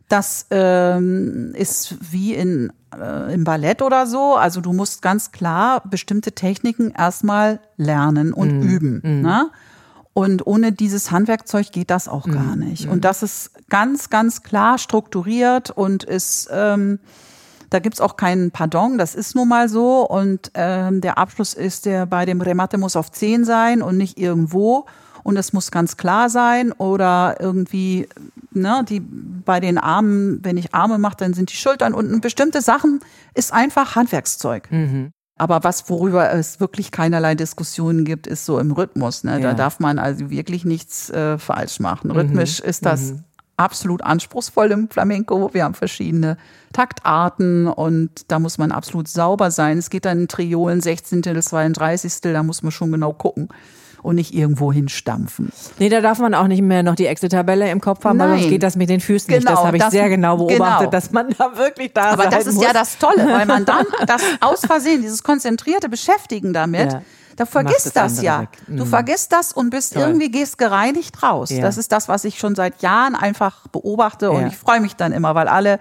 [0.08, 4.34] Das ähm, ist wie in äh, im Ballett oder so.
[4.34, 8.68] Also du musst ganz klar bestimmte Techniken erstmal lernen und Mhm.
[8.68, 9.22] üben.
[9.22, 9.48] Ne?
[10.14, 12.32] Und ohne dieses Handwerkzeug geht das auch Mhm.
[12.32, 12.88] gar nicht.
[12.88, 16.98] Und das ist ganz, ganz klar strukturiert und ist ähm,
[17.72, 20.06] da gibt's auch keinen Pardon, das ist nun mal so.
[20.08, 24.18] Und ähm, der Abschluss ist, der bei dem Remate muss auf 10 sein und nicht
[24.18, 24.86] irgendwo.
[25.24, 28.08] Und es muss ganz klar sein oder irgendwie,
[28.50, 32.20] ne, die bei den Armen, wenn ich Arme mache, dann sind die Schultern unten.
[32.20, 33.00] Bestimmte Sachen
[33.34, 34.68] ist einfach Handwerkszeug.
[35.38, 39.22] Aber was, worüber es wirklich keinerlei Diskussionen gibt, ist so im Rhythmus.
[39.24, 39.40] Ne?
[39.40, 39.54] Da Ja.
[39.54, 42.10] darf man also wirklich nichts äh, falsch machen.
[42.10, 43.14] Rhythmisch ist das
[43.62, 45.50] absolut anspruchsvoll im Flamenco.
[45.54, 46.36] Wir haben verschiedene
[46.72, 49.78] Taktarten und da muss man absolut sauber sein.
[49.78, 53.48] Es geht dann in Triolen, 16., 32., da muss man schon genau gucken
[54.02, 55.52] und nicht irgendwo hinstampfen.
[55.78, 58.38] Nee, da darf man auch nicht mehr noch die Excel-Tabelle im Kopf haben, weil Nein.
[58.40, 59.44] sonst geht das mit den Füßen nicht.
[59.46, 60.90] Das Genau, habe ich das- sehr genau beobachtet, genau.
[60.90, 62.64] dass man da wirklich da Aber das ist muss.
[62.64, 67.02] ja das Tolle, weil man dann das aus Versehen, dieses konzentrierte Beschäftigen damit, Ja.
[67.36, 68.42] Da vergisst das das, ja.
[68.42, 68.48] weg.
[68.66, 68.88] Du Mhm.
[68.88, 70.02] vergisst das und bist Toll.
[70.02, 71.50] irgendwie gehst gereinigt raus.
[71.50, 71.62] Ja.
[71.62, 74.46] Das ist das, was ich schon seit Jahren einfach beobachte und Ja.
[74.48, 75.78] ich freue mich dann immer, weil alle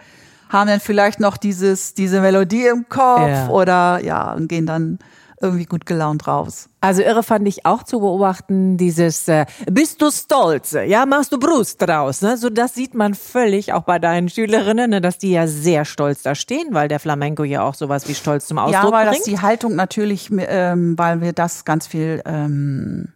[0.50, 3.48] haben dann vielleicht noch dieses, diese Melodie im Kopf Ja.
[3.48, 5.00] oder ja, und gehen dann
[5.42, 6.70] irgendwie gut gelaunt raus.
[6.82, 11.40] Also irre fand ich auch zu beobachten, dieses äh, bist du stolz, ja, machst du
[11.40, 12.38] Brust draus, ne?
[12.38, 15.02] So das sieht man völlig auch bei deinen Schülerinnen, ne?
[15.02, 18.48] dass die ja sehr stolz da stehen, weil der Flamenco ja auch sowas wie Stolz
[18.48, 19.28] zum Ausdruck Ja, weil das bringt.
[19.28, 23.10] die Haltung natürlich, ähm, weil wir das ganz viel, ähm,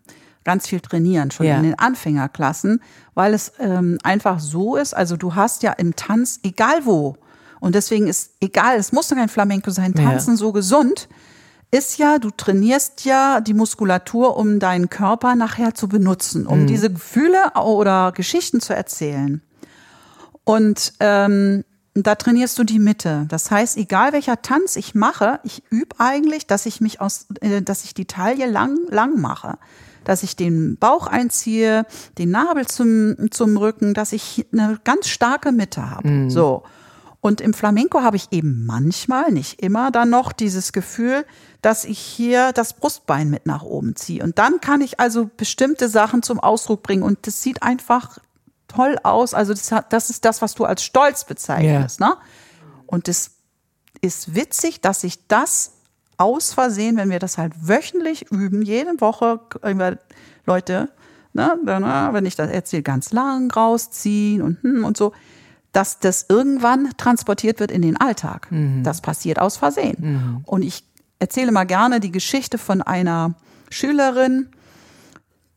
[0.43, 1.57] ganz viel trainieren, schon Ja.
[1.57, 2.81] in den Anfängerklassen,
[3.15, 7.17] weil es ähm, einfach so ist, also du hast ja im Tanz, egal wo,
[7.59, 10.03] und deswegen ist egal, es muss doch kein Flamenco sein, Ja.
[10.03, 11.07] Tanzen so gesund,
[11.75, 16.89] ist ja, du trainierst ja die Muskulatur, um deinen Körper nachher zu benutzen, um diese
[16.91, 19.41] Gefühle oder Geschichten zu erzählen.
[20.45, 23.25] Und ähm, da trainierst du die Mitte.
[23.29, 27.61] Das heißt, egal welcher Tanz ich mache, ich übe eigentlich, dass ich mich aus, äh,
[27.61, 29.57] dass ich die Taille lang, lang mache.
[30.03, 31.85] Dass ich den Bauch einziehe,
[32.17, 36.07] den Nabel zum, zum Rücken, dass ich eine ganz starke Mitte habe.
[36.29, 36.63] So.
[37.25, 41.25] Und im Flamenco habe ich eben manchmal, nicht immer, dann noch dieses Gefühl,
[41.63, 44.23] dass ich hier das Brustbein mit nach oben ziehe.
[44.23, 47.01] Und dann kann ich also bestimmte Sachen zum Ausdruck bringen.
[47.01, 48.19] Und das sieht einfach
[48.67, 49.33] toll aus.
[49.33, 51.99] Also das, hat, das ist das, was du als Stolz bezeichnest.
[51.99, 52.15] Ne?
[52.85, 53.31] Und es
[54.01, 55.71] ist witzig, dass ich das
[56.17, 59.39] aus Versehen, wenn wir das halt wöchentlich üben, jede Woche,
[60.45, 60.89] Leute,
[61.33, 65.11] ne, äh, wenn ich das erzähle, ganz lang rausziehen und, hm, und so,
[65.75, 68.47] dass das irgendwann transportiert wird in den Alltag.
[68.83, 69.95] Das passiert aus Versehen.
[70.45, 70.85] Und ich
[71.19, 73.35] erzähle mal gerne die Geschichte von einer
[73.69, 74.47] Schülerin,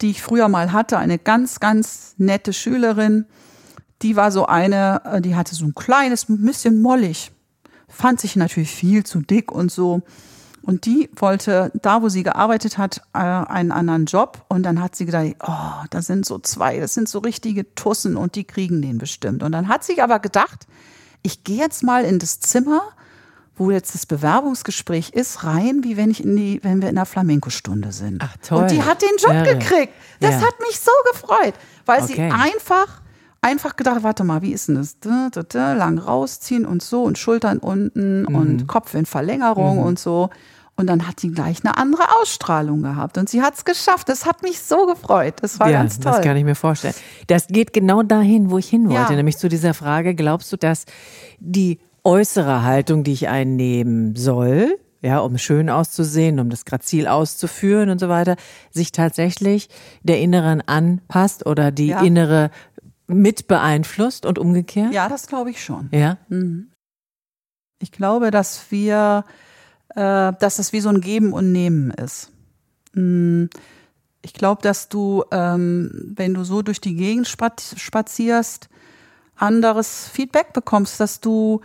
[0.00, 3.26] die ich früher mal hatte, eine ganz, ganz nette Schülerin.
[4.02, 7.33] Die war so eine, äh, die hatte so ein kleines, ein bisschen mollig,
[7.88, 10.02] fand sich natürlich viel zu dick und so.
[10.68, 14.44] Und die wollte, da wo sie gearbeitet hat, äh, einen anderen Job.
[14.48, 18.18] Und dann hat sie gedacht, oh, da sind so zwei, das sind so richtige Tussen
[18.18, 19.42] und die kriegen den bestimmt.
[19.42, 20.66] Und dann hat sie aber gedacht,
[21.22, 22.83] ich gehe jetzt mal in das Zimmer,
[23.57, 27.07] wo jetzt das Bewerbungsgespräch ist, rein, wie wenn ich in die, wenn wir in der
[27.07, 28.22] Flamenco-Stunde sind.
[28.22, 28.59] Ach, toll.
[28.62, 29.59] Und die hat den Job Irre.
[29.59, 29.92] gekriegt.
[30.20, 30.46] Das Ja.
[30.48, 31.54] hat mich so gefreut,
[31.87, 32.31] weil sie Okay.
[32.31, 33.00] einfach,
[33.40, 35.00] einfach gedacht, warte mal, wie ist denn das?
[35.00, 38.35] Da, da, da, lang rausziehen und so und Schultern unten Mhm.
[38.35, 40.28] und Kopf in Verlängerung und so.
[40.79, 43.19] Und dann hat die gleich eine andere Ausstrahlung gehabt.
[43.19, 44.09] Und sie hat es geschafft.
[44.09, 45.35] Das hat mich so gefreut.
[45.43, 46.12] Das war ja, ganz toll.
[46.12, 46.95] das kann ich mir vorstellen.
[47.27, 49.17] Das geht genau dahin, wo ich hin wollte, Ja.
[49.17, 50.85] nämlich zu dieser Frage, glaubst du, dass
[51.41, 57.91] die äußere Haltung, die ich einnehmen soll, ja, um schön auszusehen, um das Grazil auszuführen
[57.91, 58.37] und so weiter,
[58.71, 59.69] sich tatsächlich
[60.05, 62.03] der inneren anpasst oder die Ja.
[62.03, 62.51] innere
[63.09, 64.93] mit beeinflusst und umgekehrt?
[64.93, 65.88] ja, das glaube ich schon.
[65.93, 66.19] Ja?
[67.81, 69.25] Ich glaube, dass wir,
[69.99, 72.31] äh, dass es wie so ein Geben und Nehmen ist.
[72.95, 73.47] Mm,
[74.23, 78.69] Ich glaube, dass du, ähm, wenn du so durch die Gegend spaz- spazierst,
[79.37, 81.61] anderes Feedback bekommst, dass du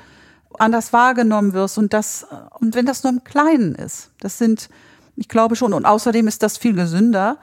[0.60, 2.26] anders wahrgenommen wirst und das,
[2.60, 4.12] und wenn das nur im Kleinen ist.
[4.20, 4.70] Das sind,
[5.16, 7.38] ich glaube schon, und außerdem ist das viel gesünder.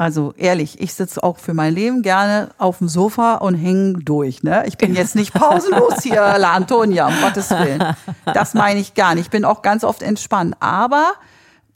[0.00, 4.42] Also ehrlich, ich sitze auch für mein Leben gerne auf dem Sofa und hänge durch.
[4.42, 4.64] Ne?
[4.66, 7.84] Ich bin jetzt nicht pausenlos hier, La Antonia, um Gottes Willen.
[8.24, 9.26] Das meine ich gar nicht.
[9.26, 10.56] Ich bin auch ganz oft entspannt.
[10.58, 11.12] Aber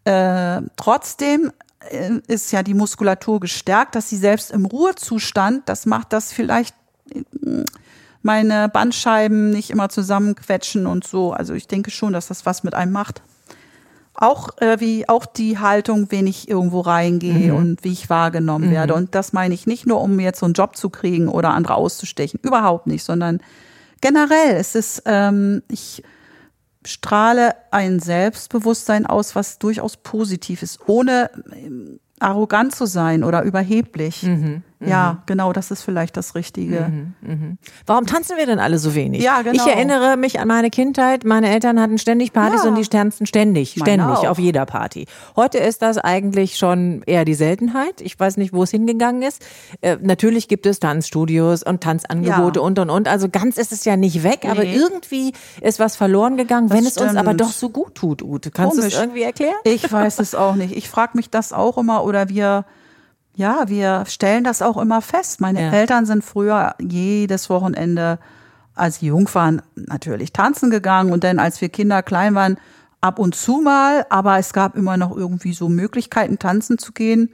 [0.07, 1.53] äh, trotzdem
[1.91, 6.75] äh, ist ja die Muskulatur gestärkt, dass sie selbst im Ruhezustand, das macht das vielleicht
[7.11, 7.25] äh,
[8.23, 11.35] meine Bandscheiben nicht immer zusammenquetschen und so.
[11.35, 13.21] Also ich denke schon, dass das was mit einem macht.
[14.15, 18.95] Auch äh, wie auch die Haltung, wenn ich irgendwo reingehe und wie ich wahrgenommen werde.
[18.95, 21.75] Und das meine ich nicht nur, um jetzt so einen Job zu kriegen oder andere
[21.75, 23.41] auszustechen, überhaupt nicht, sondern
[24.01, 24.57] generell.
[24.57, 26.05] Es ist, ähm, ich
[26.87, 34.23] strahle ein Selbstbewusstsein aus, was durchaus positiv ist, ohne ähm, arrogant zu sein oder überheblich.
[34.87, 36.91] Ja, genau, das ist vielleicht das Richtige.
[37.87, 39.23] Warum tanzen wir denn alle so wenig?
[39.23, 39.55] Ja, genau.
[39.65, 41.25] Ich erinnere mich an meine Kindheit.
[41.25, 42.71] Meine Eltern hatten ständig Partys Ja.
[42.71, 44.29] und die tanzen ständig, Meine ständig auch.
[44.31, 45.07] auf jeder Party.
[45.37, 48.01] Heute ist das eigentlich schon eher die Seltenheit.
[48.01, 49.45] Ich weiß nicht, wo es hingegangen ist.
[49.81, 52.67] Äh, natürlich gibt es Tanzstudios und Tanzangebote Ja.
[52.67, 53.09] und und und.
[53.09, 54.77] Also ganz ist es ja nicht weg, aber Nee.
[54.77, 58.51] irgendwie ist was verloren gegangen, wenn es uns aber doch so gut tut, Ute.
[58.51, 59.55] Kannst du es irgendwie erklären?
[59.65, 60.77] Ich weiß es auch nicht.
[60.77, 62.65] Ich frage mich das auch immer oder wir,
[63.37, 65.41] ja, wir stellen das auch immer fest.
[65.41, 65.73] Meine Ja.
[65.73, 68.19] Eltern sind früher jedes Wochenende,
[68.75, 72.59] als sie jung waren, natürlich tanzen gegangen und dann, als wir Kinder klein waren,
[73.01, 77.31] ab und zu mal, aber es gab immer noch irgendwie so Möglichkeiten, tanzen zu gehen.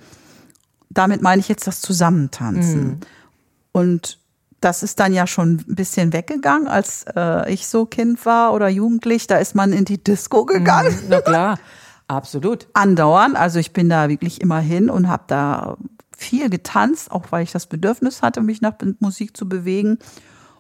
[0.91, 3.01] Damit meine ich jetzt das Zusammentanzen.
[3.73, 4.19] Und
[4.61, 8.69] das ist dann ja schon ein bisschen weggegangen, als äh, ich so Kind war oder
[8.69, 9.27] jugendlich.
[9.27, 11.59] Da ist man in die Disco gegangen Na klar,
[12.17, 12.67] absolut.
[12.75, 13.37] andauern.
[13.37, 15.77] Also ich bin da wirklich immer hin und habe da
[16.17, 19.99] viel getanzt, auch weil ich das Bedürfnis hatte, mich nach Musik zu bewegen.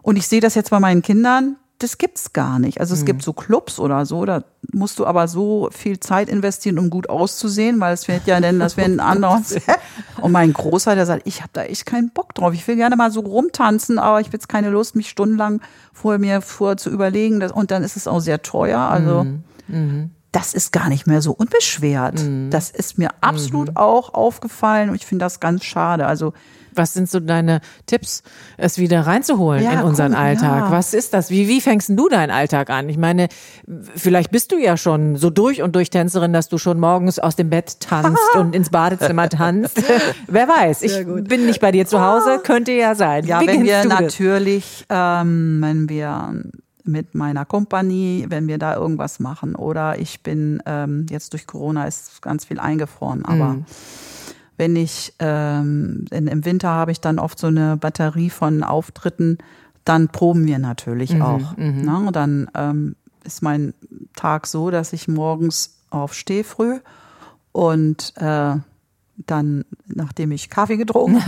[0.03, 2.79] Und ich sehe das jetzt bei meinen Kindern, das gibt's gar nicht.
[2.79, 6.79] Also es gibt so Clubs oder so, da musst du aber so viel Zeit investieren,
[6.79, 9.47] um gut auszusehen, weil es wird ja dann, das werden andauernd.
[10.21, 12.53] Und mein Großer, der sagt, ich habe da echt keinen Bock drauf.
[12.53, 15.63] Ich will gerne mal so rumtanzen, aber ich habe jetzt keine Lust, mich stundenlang
[15.95, 17.43] vor mir vor zu überlegen.
[17.51, 18.81] Und dann ist es auch sehr teuer.
[18.81, 19.25] Also
[20.33, 22.23] das ist gar nicht mehr so unbeschwert.
[22.51, 26.07] Das ist mir absolut auch aufgefallen und ich finde das ganz schade.
[26.07, 26.33] Also
[26.77, 28.23] Was sind so deine Tipps,
[28.57, 30.61] es wieder reinzuholen Ja, in unseren guck, Alltag?
[30.67, 30.71] ja.
[30.71, 31.29] Was ist das?
[31.31, 32.89] Wie, wie fängst du deinen Alltag an?
[32.89, 33.27] Ich meine,
[33.97, 37.35] vielleicht bist du ja schon so durch und durch Tänzerin, dass du schon morgens aus
[37.35, 39.83] dem Bett tanzt und ins Badezimmer tanzt.
[40.29, 43.27] Wer weiß, ich bin nicht bei dir zu Hause, könnte ja sein.
[43.27, 46.35] ja, wie wenn wir natürlich, ähm, wenn wir
[46.85, 51.85] mit meiner Kompanie, wenn wir da irgendwas machen oder ich bin ähm, jetzt durch Corona
[51.85, 53.57] ist ganz viel eingefroren, aber
[54.57, 59.39] wenn ich ähm, in, im Winter habe ich dann oft so eine Batterie von Auftritten,
[59.85, 61.57] dann proben wir natürlich auch.
[61.57, 62.07] Ne?
[62.07, 63.73] Und dann ähm, ist mein
[64.15, 66.79] Tag so, dass ich morgens aufstehe früh
[67.53, 68.57] und äh,
[69.17, 71.23] dann, nachdem ich Kaffee getrunken,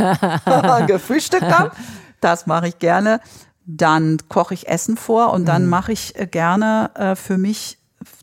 [0.87, 1.73] gefrühstückt habe,
[2.21, 3.21] das mache ich gerne,
[3.64, 7.79] dann koche ich Essen vor und dann mache ich äh, gerne äh, für mich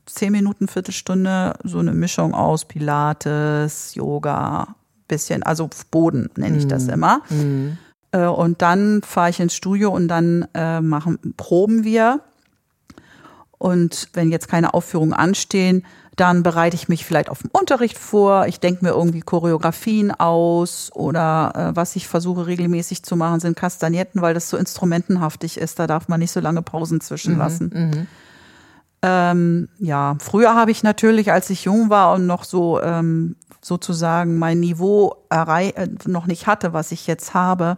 [0.06, 4.75] zehn Minuten, Viertelstunde so eine Mischung aus Pilates, Yoga,
[5.08, 7.21] bisschen, also Boden nenne ich das immer.
[8.12, 12.21] Äh, und dann fahre ich ins Studio und dann äh, machen, proben wir.
[13.58, 15.86] Und wenn jetzt keine Aufführungen anstehen,
[16.19, 18.47] dann bereite ich mich vielleicht auf den Unterricht vor.
[18.47, 23.55] Ich denke mir irgendwie Choreografien aus oder äh, was ich versuche regelmäßig zu machen, sind
[23.55, 25.79] Kastagnetten, weil das so instrumentenhaftig ist.
[25.79, 27.71] Da darf man nicht so lange Pausen zwischenlassen.
[29.01, 34.38] Ähm, ja, früher habe ich natürlich, als ich jung war und noch so ähm, sozusagen
[34.38, 35.71] mein Niveau äh,
[36.05, 37.77] noch nicht hatte, was ich jetzt habe,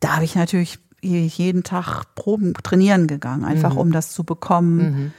[0.00, 5.12] da habe ich natürlich jeden Tag Proben trainieren gegangen, einfach um das zu bekommen.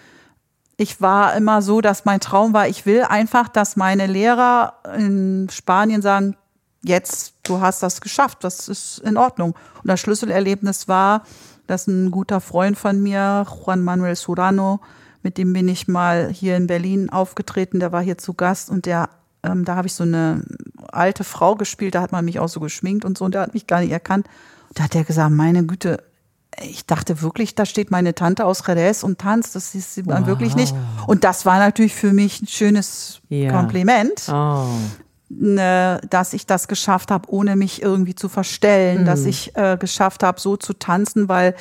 [0.81, 5.47] Ich war immer so, dass mein Traum war, ich will einfach, dass meine Lehrer in
[5.51, 6.35] Spanien sagen,
[6.81, 9.51] jetzt, du hast das geschafft, das ist in Ordnung.
[9.51, 11.21] Und das Schlüsselerlebnis war,
[11.67, 14.79] dass ein guter Freund von mir, Juan Manuel Surano,
[15.21, 18.87] mit dem bin ich mal hier in Berlin aufgetreten, der war hier zu Gast und
[18.87, 19.09] der,
[19.43, 20.43] ähm, da habe ich so eine
[20.91, 23.53] alte Frau gespielt, da hat man mich auch so geschminkt und so und der hat
[23.53, 24.25] mich gar nicht erkannt.
[24.73, 26.03] Da hat er gesagt, meine Güte,
[26.63, 29.55] ich dachte wirklich, da steht meine Tante aus Jerez und tanzt.
[29.55, 30.75] Das ist sie dann wirklich nicht.
[31.07, 33.51] Und das war natürlich für mich ein schönes Ja.
[33.51, 34.65] Kompliment, Oh.
[35.29, 39.05] ne, dass ich das geschafft habe, ohne mich irgendwie zu verstellen, Mhm.
[39.05, 41.55] dass ich äh, geschafft habe, so zu tanzen, weil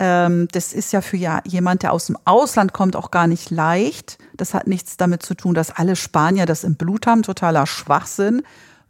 [0.00, 3.50] ähm, das ist ja für ja, jemand, der aus dem Ausland kommt, auch gar nicht
[3.50, 4.18] leicht.
[4.36, 8.42] Das hat nichts damit zu tun, dass alle Spanier das im Blut haben, totaler Schwachsinn,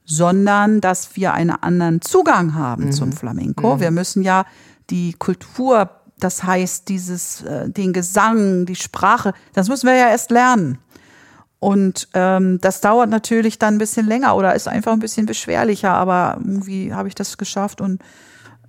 [0.04, 3.80] sondern dass wir einen anderen Zugang haben zum Flamenco.
[3.80, 4.44] Wir müssen ja
[4.90, 10.30] die Kultur, das heißt dieses, äh, den Gesang, die Sprache, das müssen wir ja erst
[10.30, 10.78] lernen.
[11.60, 15.92] Und ähm, das dauert natürlich dann ein bisschen länger oder ist einfach ein bisschen beschwerlicher,
[15.92, 18.00] aber irgendwie habe ich das geschafft und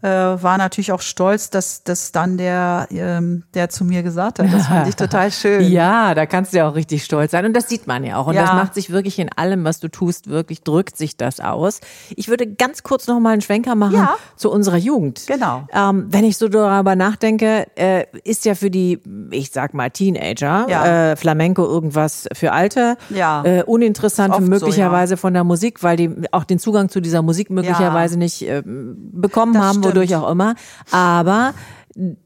[0.01, 4.51] äh, war natürlich auch stolz, dass, dass dann der, ähm, der zu mir gesagt hat.
[4.53, 5.69] Das fand ich total schön.
[5.71, 7.45] Ja, da kannst du ja auch richtig stolz sein.
[7.45, 8.27] Und das sieht man ja auch.
[8.27, 8.43] Und Ja.
[8.43, 11.81] das macht sich wirklich in allem, was du tust, wirklich drückt sich das aus.
[12.15, 14.15] Ich würde ganz kurz noch mal einen Schwenker machen Ja.
[14.35, 15.23] zu unserer Jugend.
[15.27, 15.67] Genau.
[15.73, 18.99] Ähm, wenn ich so darüber nachdenke, äh, ist ja für die,
[19.31, 21.11] ich sag mal, Teenager Ja.
[21.11, 23.43] äh, Flamenco irgendwas für Alte, Ja.
[23.43, 27.21] äh, uninteressant oft so, möglicherweise von der Musik, weil die auch den Zugang zu dieser
[27.21, 29.88] Musik möglicherweise nicht äh, bekommen Das haben, stimmt.
[29.89, 30.55] Wodurch auch immer.
[30.91, 31.53] Aber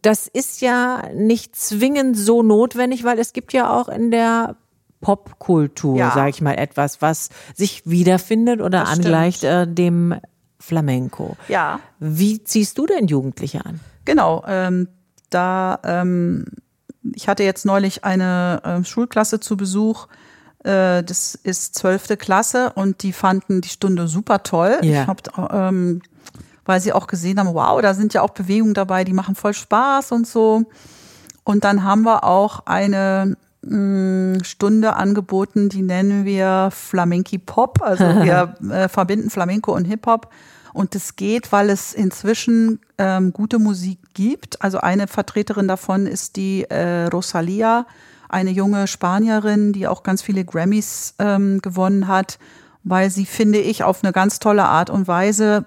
[0.01, 4.55] das ist ja nicht zwingend so notwendig, weil es gibt ja auch in der
[5.01, 6.11] Popkultur, Ja.
[6.11, 10.15] sage ich mal, etwas, was sich wiederfindet oder Das angleicht äh, dem
[10.59, 11.35] Flamenco.
[11.49, 11.79] Ja.
[11.99, 13.79] Wie ziehst du denn Jugendliche an?
[14.05, 14.87] Genau, ähm,
[15.29, 16.45] da ähm,
[17.15, 20.07] ich hatte jetzt neulich eine äh, Schulklasse zu Besuch.
[20.63, 24.77] Äh, das ist zwölfte Klasse und die fanden die Stunde super toll.
[24.83, 25.01] Ja.
[25.01, 26.01] Ich hab, ähm,
[26.65, 29.53] weil sie auch gesehen haben, wow, da sind ja auch Bewegungen dabei, die machen voll
[29.53, 30.63] Spaß und so.
[31.43, 37.81] Und dann haben wir auch eine mh, Stunde angeboten, die nennen wir Flamenki Pop.
[37.81, 40.29] Also wir äh, verbinden Flamenco und Hip Hop.
[40.73, 44.61] Und das geht, weil es inzwischen ähm, gute Musik gibt.
[44.61, 47.85] Also eine Vertreterin davon ist die äh, Rosalia,
[48.27, 52.39] eine junge Spanierin, die auch ganz viele Grammys ähm, gewonnen hat,
[52.83, 55.65] weil sie, finde ich, auf eine ganz tolle Art und Weise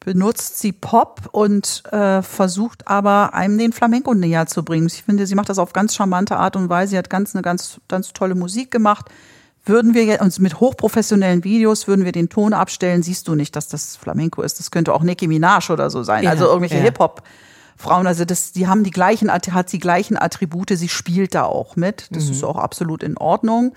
[0.00, 4.86] benutzt sie Pop und äh, versucht aber einem den Flamenco näher zu bringen.
[4.86, 6.90] Ich finde, sie macht das auf ganz charmante Art und Weise.
[6.90, 9.10] Sie hat ganz eine ganz, ganz tolle Musik gemacht
[9.66, 13.68] würden wir uns mit hochprofessionellen Videos, würden wir den Ton abstellen, siehst du nicht, dass
[13.68, 14.58] das Flamenco ist.
[14.58, 16.24] Das könnte auch Nicki Minaj oder so sein.
[16.24, 16.82] Ja, also irgendwelche ja.
[16.82, 17.22] Hip-Hop.
[17.76, 21.74] Frauen, also das, die haben die gleichen, hat die gleichen Attribute, sie spielt da auch
[21.74, 22.06] mit.
[22.12, 23.74] Das ist auch absolut in Ordnung.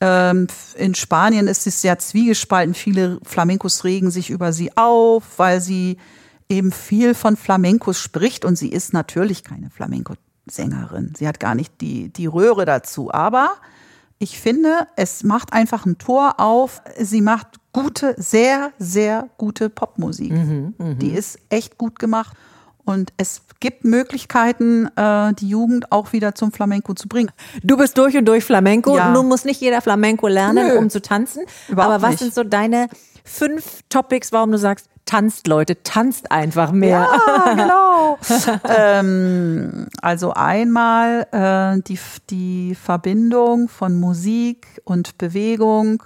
[0.00, 2.74] Ähm, in Spanien ist es sehr zwiegespalten.
[2.74, 5.96] Viele Flamencos regen sich über sie auf, weil sie
[6.48, 11.14] eben viel von Flamencos spricht und sie ist natürlich keine Flamenco-Sängerin.
[11.16, 13.12] Sie hat gar nicht die, die Röhre dazu.
[13.12, 13.50] Aber
[14.18, 16.82] ich finde, es macht einfach ein Tor auf.
[17.00, 20.32] Sie macht gute, sehr, sehr gute Popmusik.
[21.00, 22.36] Die ist echt gut gemacht.
[22.86, 27.30] Und es gibt Möglichkeiten, äh, die Jugend auch wieder zum Flamenco zu bringen.
[27.62, 28.96] Du bist durch und durch Flamenco.
[28.96, 29.10] Ja.
[29.10, 30.78] Nun muss nicht jeder Flamenco lernen, Nö.
[30.78, 31.44] um zu tanzen.
[31.68, 32.20] Überhaupt Aber was nicht.
[32.20, 32.88] sind so deine
[33.24, 37.08] fünf Topics, warum du sagst, tanzt Leute, tanzt einfach mehr?
[37.26, 38.18] Ja, genau.
[38.68, 41.98] ähm, also einmal äh, die,
[42.30, 46.02] die Verbindung von Musik und Bewegung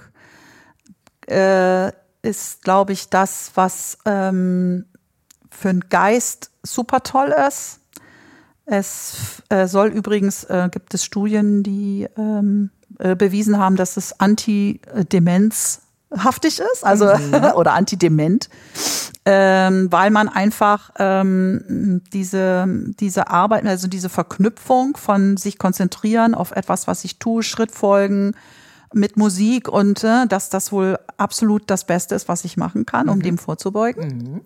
[1.29, 1.89] äh,
[2.23, 4.87] ist, glaube ich, das, was ähm,
[5.51, 7.81] für den Geist super toll ist.
[8.67, 14.21] Es äh, soll übrigens, äh, gibt es Studien, die ähm, äh, bewiesen haben, dass es
[14.21, 17.07] antidemenzhaftig ist, also
[17.57, 18.49] oder antidement,
[19.25, 22.67] ähm, weil man einfach ähm, diese,
[23.01, 28.35] diese Arbeit, also diese Verknüpfung von sich konzentrieren auf etwas, was ich tue, Schritt folgen
[28.93, 33.09] mit Musik und äh, dass das wohl absolut das Beste ist, was ich machen kann,
[33.09, 34.43] um dem vorzubeugen.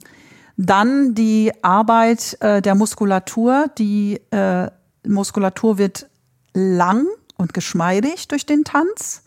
[0.56, 3.66] Dann die Arbeit äh, der Muskulatur.
[3.78, 4.70] Die äh,
[5.06, 6.08] Muskulatur wird
[6.52, 9.22] lang und geschmeidig durch den Tanz.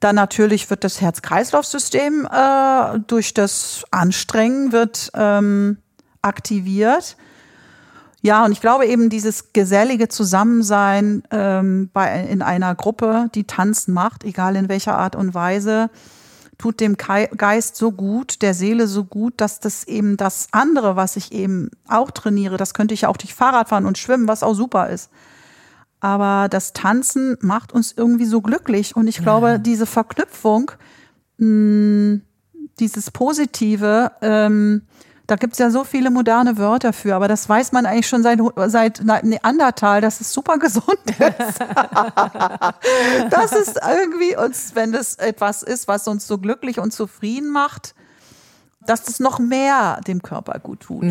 [0.00, 5.78] Dann natürlich wird das Herz-Kreislauf-System äh, durch das Anstrengen wird ähm,
[6.22, 7.16] aktiviert.
[8.20, 13.94] Ja, und ich glaube eben dieses gesellige Zusammensein ähm, bei, in einer Gruppe, die Tanzen
[13.94, 15.90] macht, egal in welcher Art und Weise,
[16.58, 21.16] tut dem Geist so gut, der Seele so gut, dass das eben das andere, was
[21.16, 24.42] ich eben auch trainiere, das könnte ich ja auch durch Fahrrad fahren und schwimmen, was
[24.42, 25.10] auch super ist.
[26.00, 30.72] Aber das Tanzen macht uns irgendwie so glücklich und ich glaube, diese Verknüpfung,
[31.38, 32.20] mh,
[32.78, 34.82] dieses Positive, ähm,
[35.28, 38.40] da gibt's ja so viele moderne Wörter für, aber das weiß man eigentlich schon seit,
[38.66, 41.60] seit Neandertal, dass es super gesund ist.
[43.30, 47.94] das ist irgendwie uns, wenn das etwas ist, was uns so glücklich und zufrieden macht,
[48.86, 51.02] dass das noch mehr dem Körper gut tut.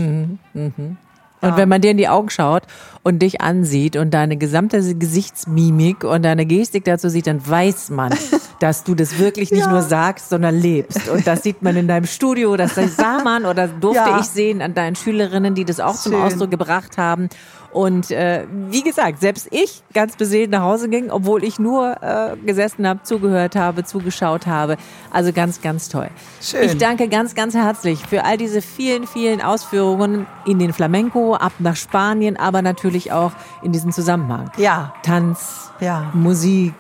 [1.40, 2.64] Und wenn man dir in die Augen schaut
[3.04, 8.14] und dich ansieht und deine gesamte Gesichtsmimik und deine Gestik dazu sieht, dann weiß man,
[8.60, 9.72] dass du das wirklich nicht Ja.
[9.72, 11.08] nur sagst, sondern lebst.
[11.10, 14.20] Und das sieht man in deinem Studio, das sah man oder durfte Ja.
[14.20, 16.22] ich sehen an deinen Schülerinnen, die das auch zum Schön.
[16.22, 17.30] Ausdruck gebracht haben.
[17.72, 22.36] Und äh, wie gesagt, selbst ich ganz beseelt nach Hause ging, obwohl ich nur äh,
[22.46, 24.78] gesessen habe, zugehört habe, zugeschaut habe.
[25.12, 26.10] Also ganz, ganz toll.
[26.42, 26.64] Schön.
[26.64, 31.54] Ich danke ganz, ganz herzlich für all diese vielen, vielen Ausführungen in den Flamenco, ab
[31.60, 34.50] nach Spanien, aber natürlich auch in diesem Zusammenhang.
[34.58, 34.94] Ja.
[35.04, 36.10] Tanz, Ja.
[36.14, 36.74] Musik,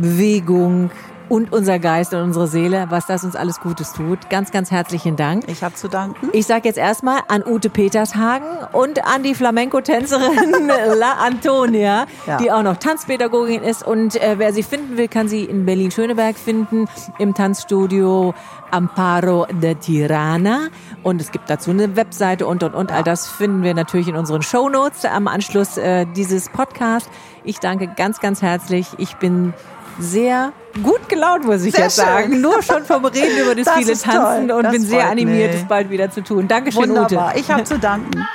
[0.00, 0.90] Bewegung
[1.28, 4.28] und unser Geist und unsere Seele, was das uns alles Gutes tut.
[4.30, 5.44] Ganz, ganz herzlichen Dank.
[5.48, 6.28] Ich habe zu danken.
[6.32, 10.68] Ich sage jetzt erstmal an Ute Petershagen und an die Flamenco-Tänzerin
[10.98, 12.36] La Antonia, Ja.
[12.38, 13.86] die auch noch Tanzpädagogin ist.
[13.86, 16.86] Und äh, wer sie finden will, kann sie in Berlin-Schöneberg finden,
[17.18, 18.34] im Tanzstudio
[18.70, 20.68] Amparo de Tirana.
[21.02, 22.90] Und es gibt dazu eine Webseite und, und, und.
[22.92, 27.08] All das finden wir natürlich in unseren Shownotes am Anschluss äh, dieses Podcast.
[27.44, 28.86] Ich danke ganz, ganz herzlich.
[28.98, 29.52] Ich bin
[29.98, 32.04] sehr gut gelaunt, muss ich Sehr jetzt schön.
[32.04, 32.40] sagen.
[32.40, 34.02] Nur schon vom Reden über das, Das viele toll.
[34.14, 35.62] Tanzen und Das bin sehr animiert, mich.
[35.62, 36.48] es bald wieder zu tun.
[36.48, 37.30] Dankeschön, Wunderbar.
[37.30, 37.40] Ute.
[37.40, 38.26] Ich habe zu danken.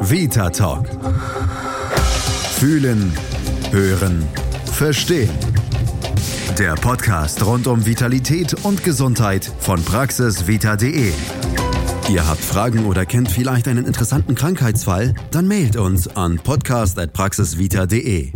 [0.00, 0.86] Vita Talk.
[2.58, 3.12] Fühlen,
[3.70, 4.26] hören,
[4.72, 5.30] verstehen.
[6.58, 11.12] Der Podcast rund um Vitalität und Gesundheit von praxisvita.de.
[12.08, 15.12] Ihr habt Fragen oder kennt vielleicht einen interessanten Krankheitsfall?
[15.32, 18.30] Dann mailt uns an podcast.praxisvita.de.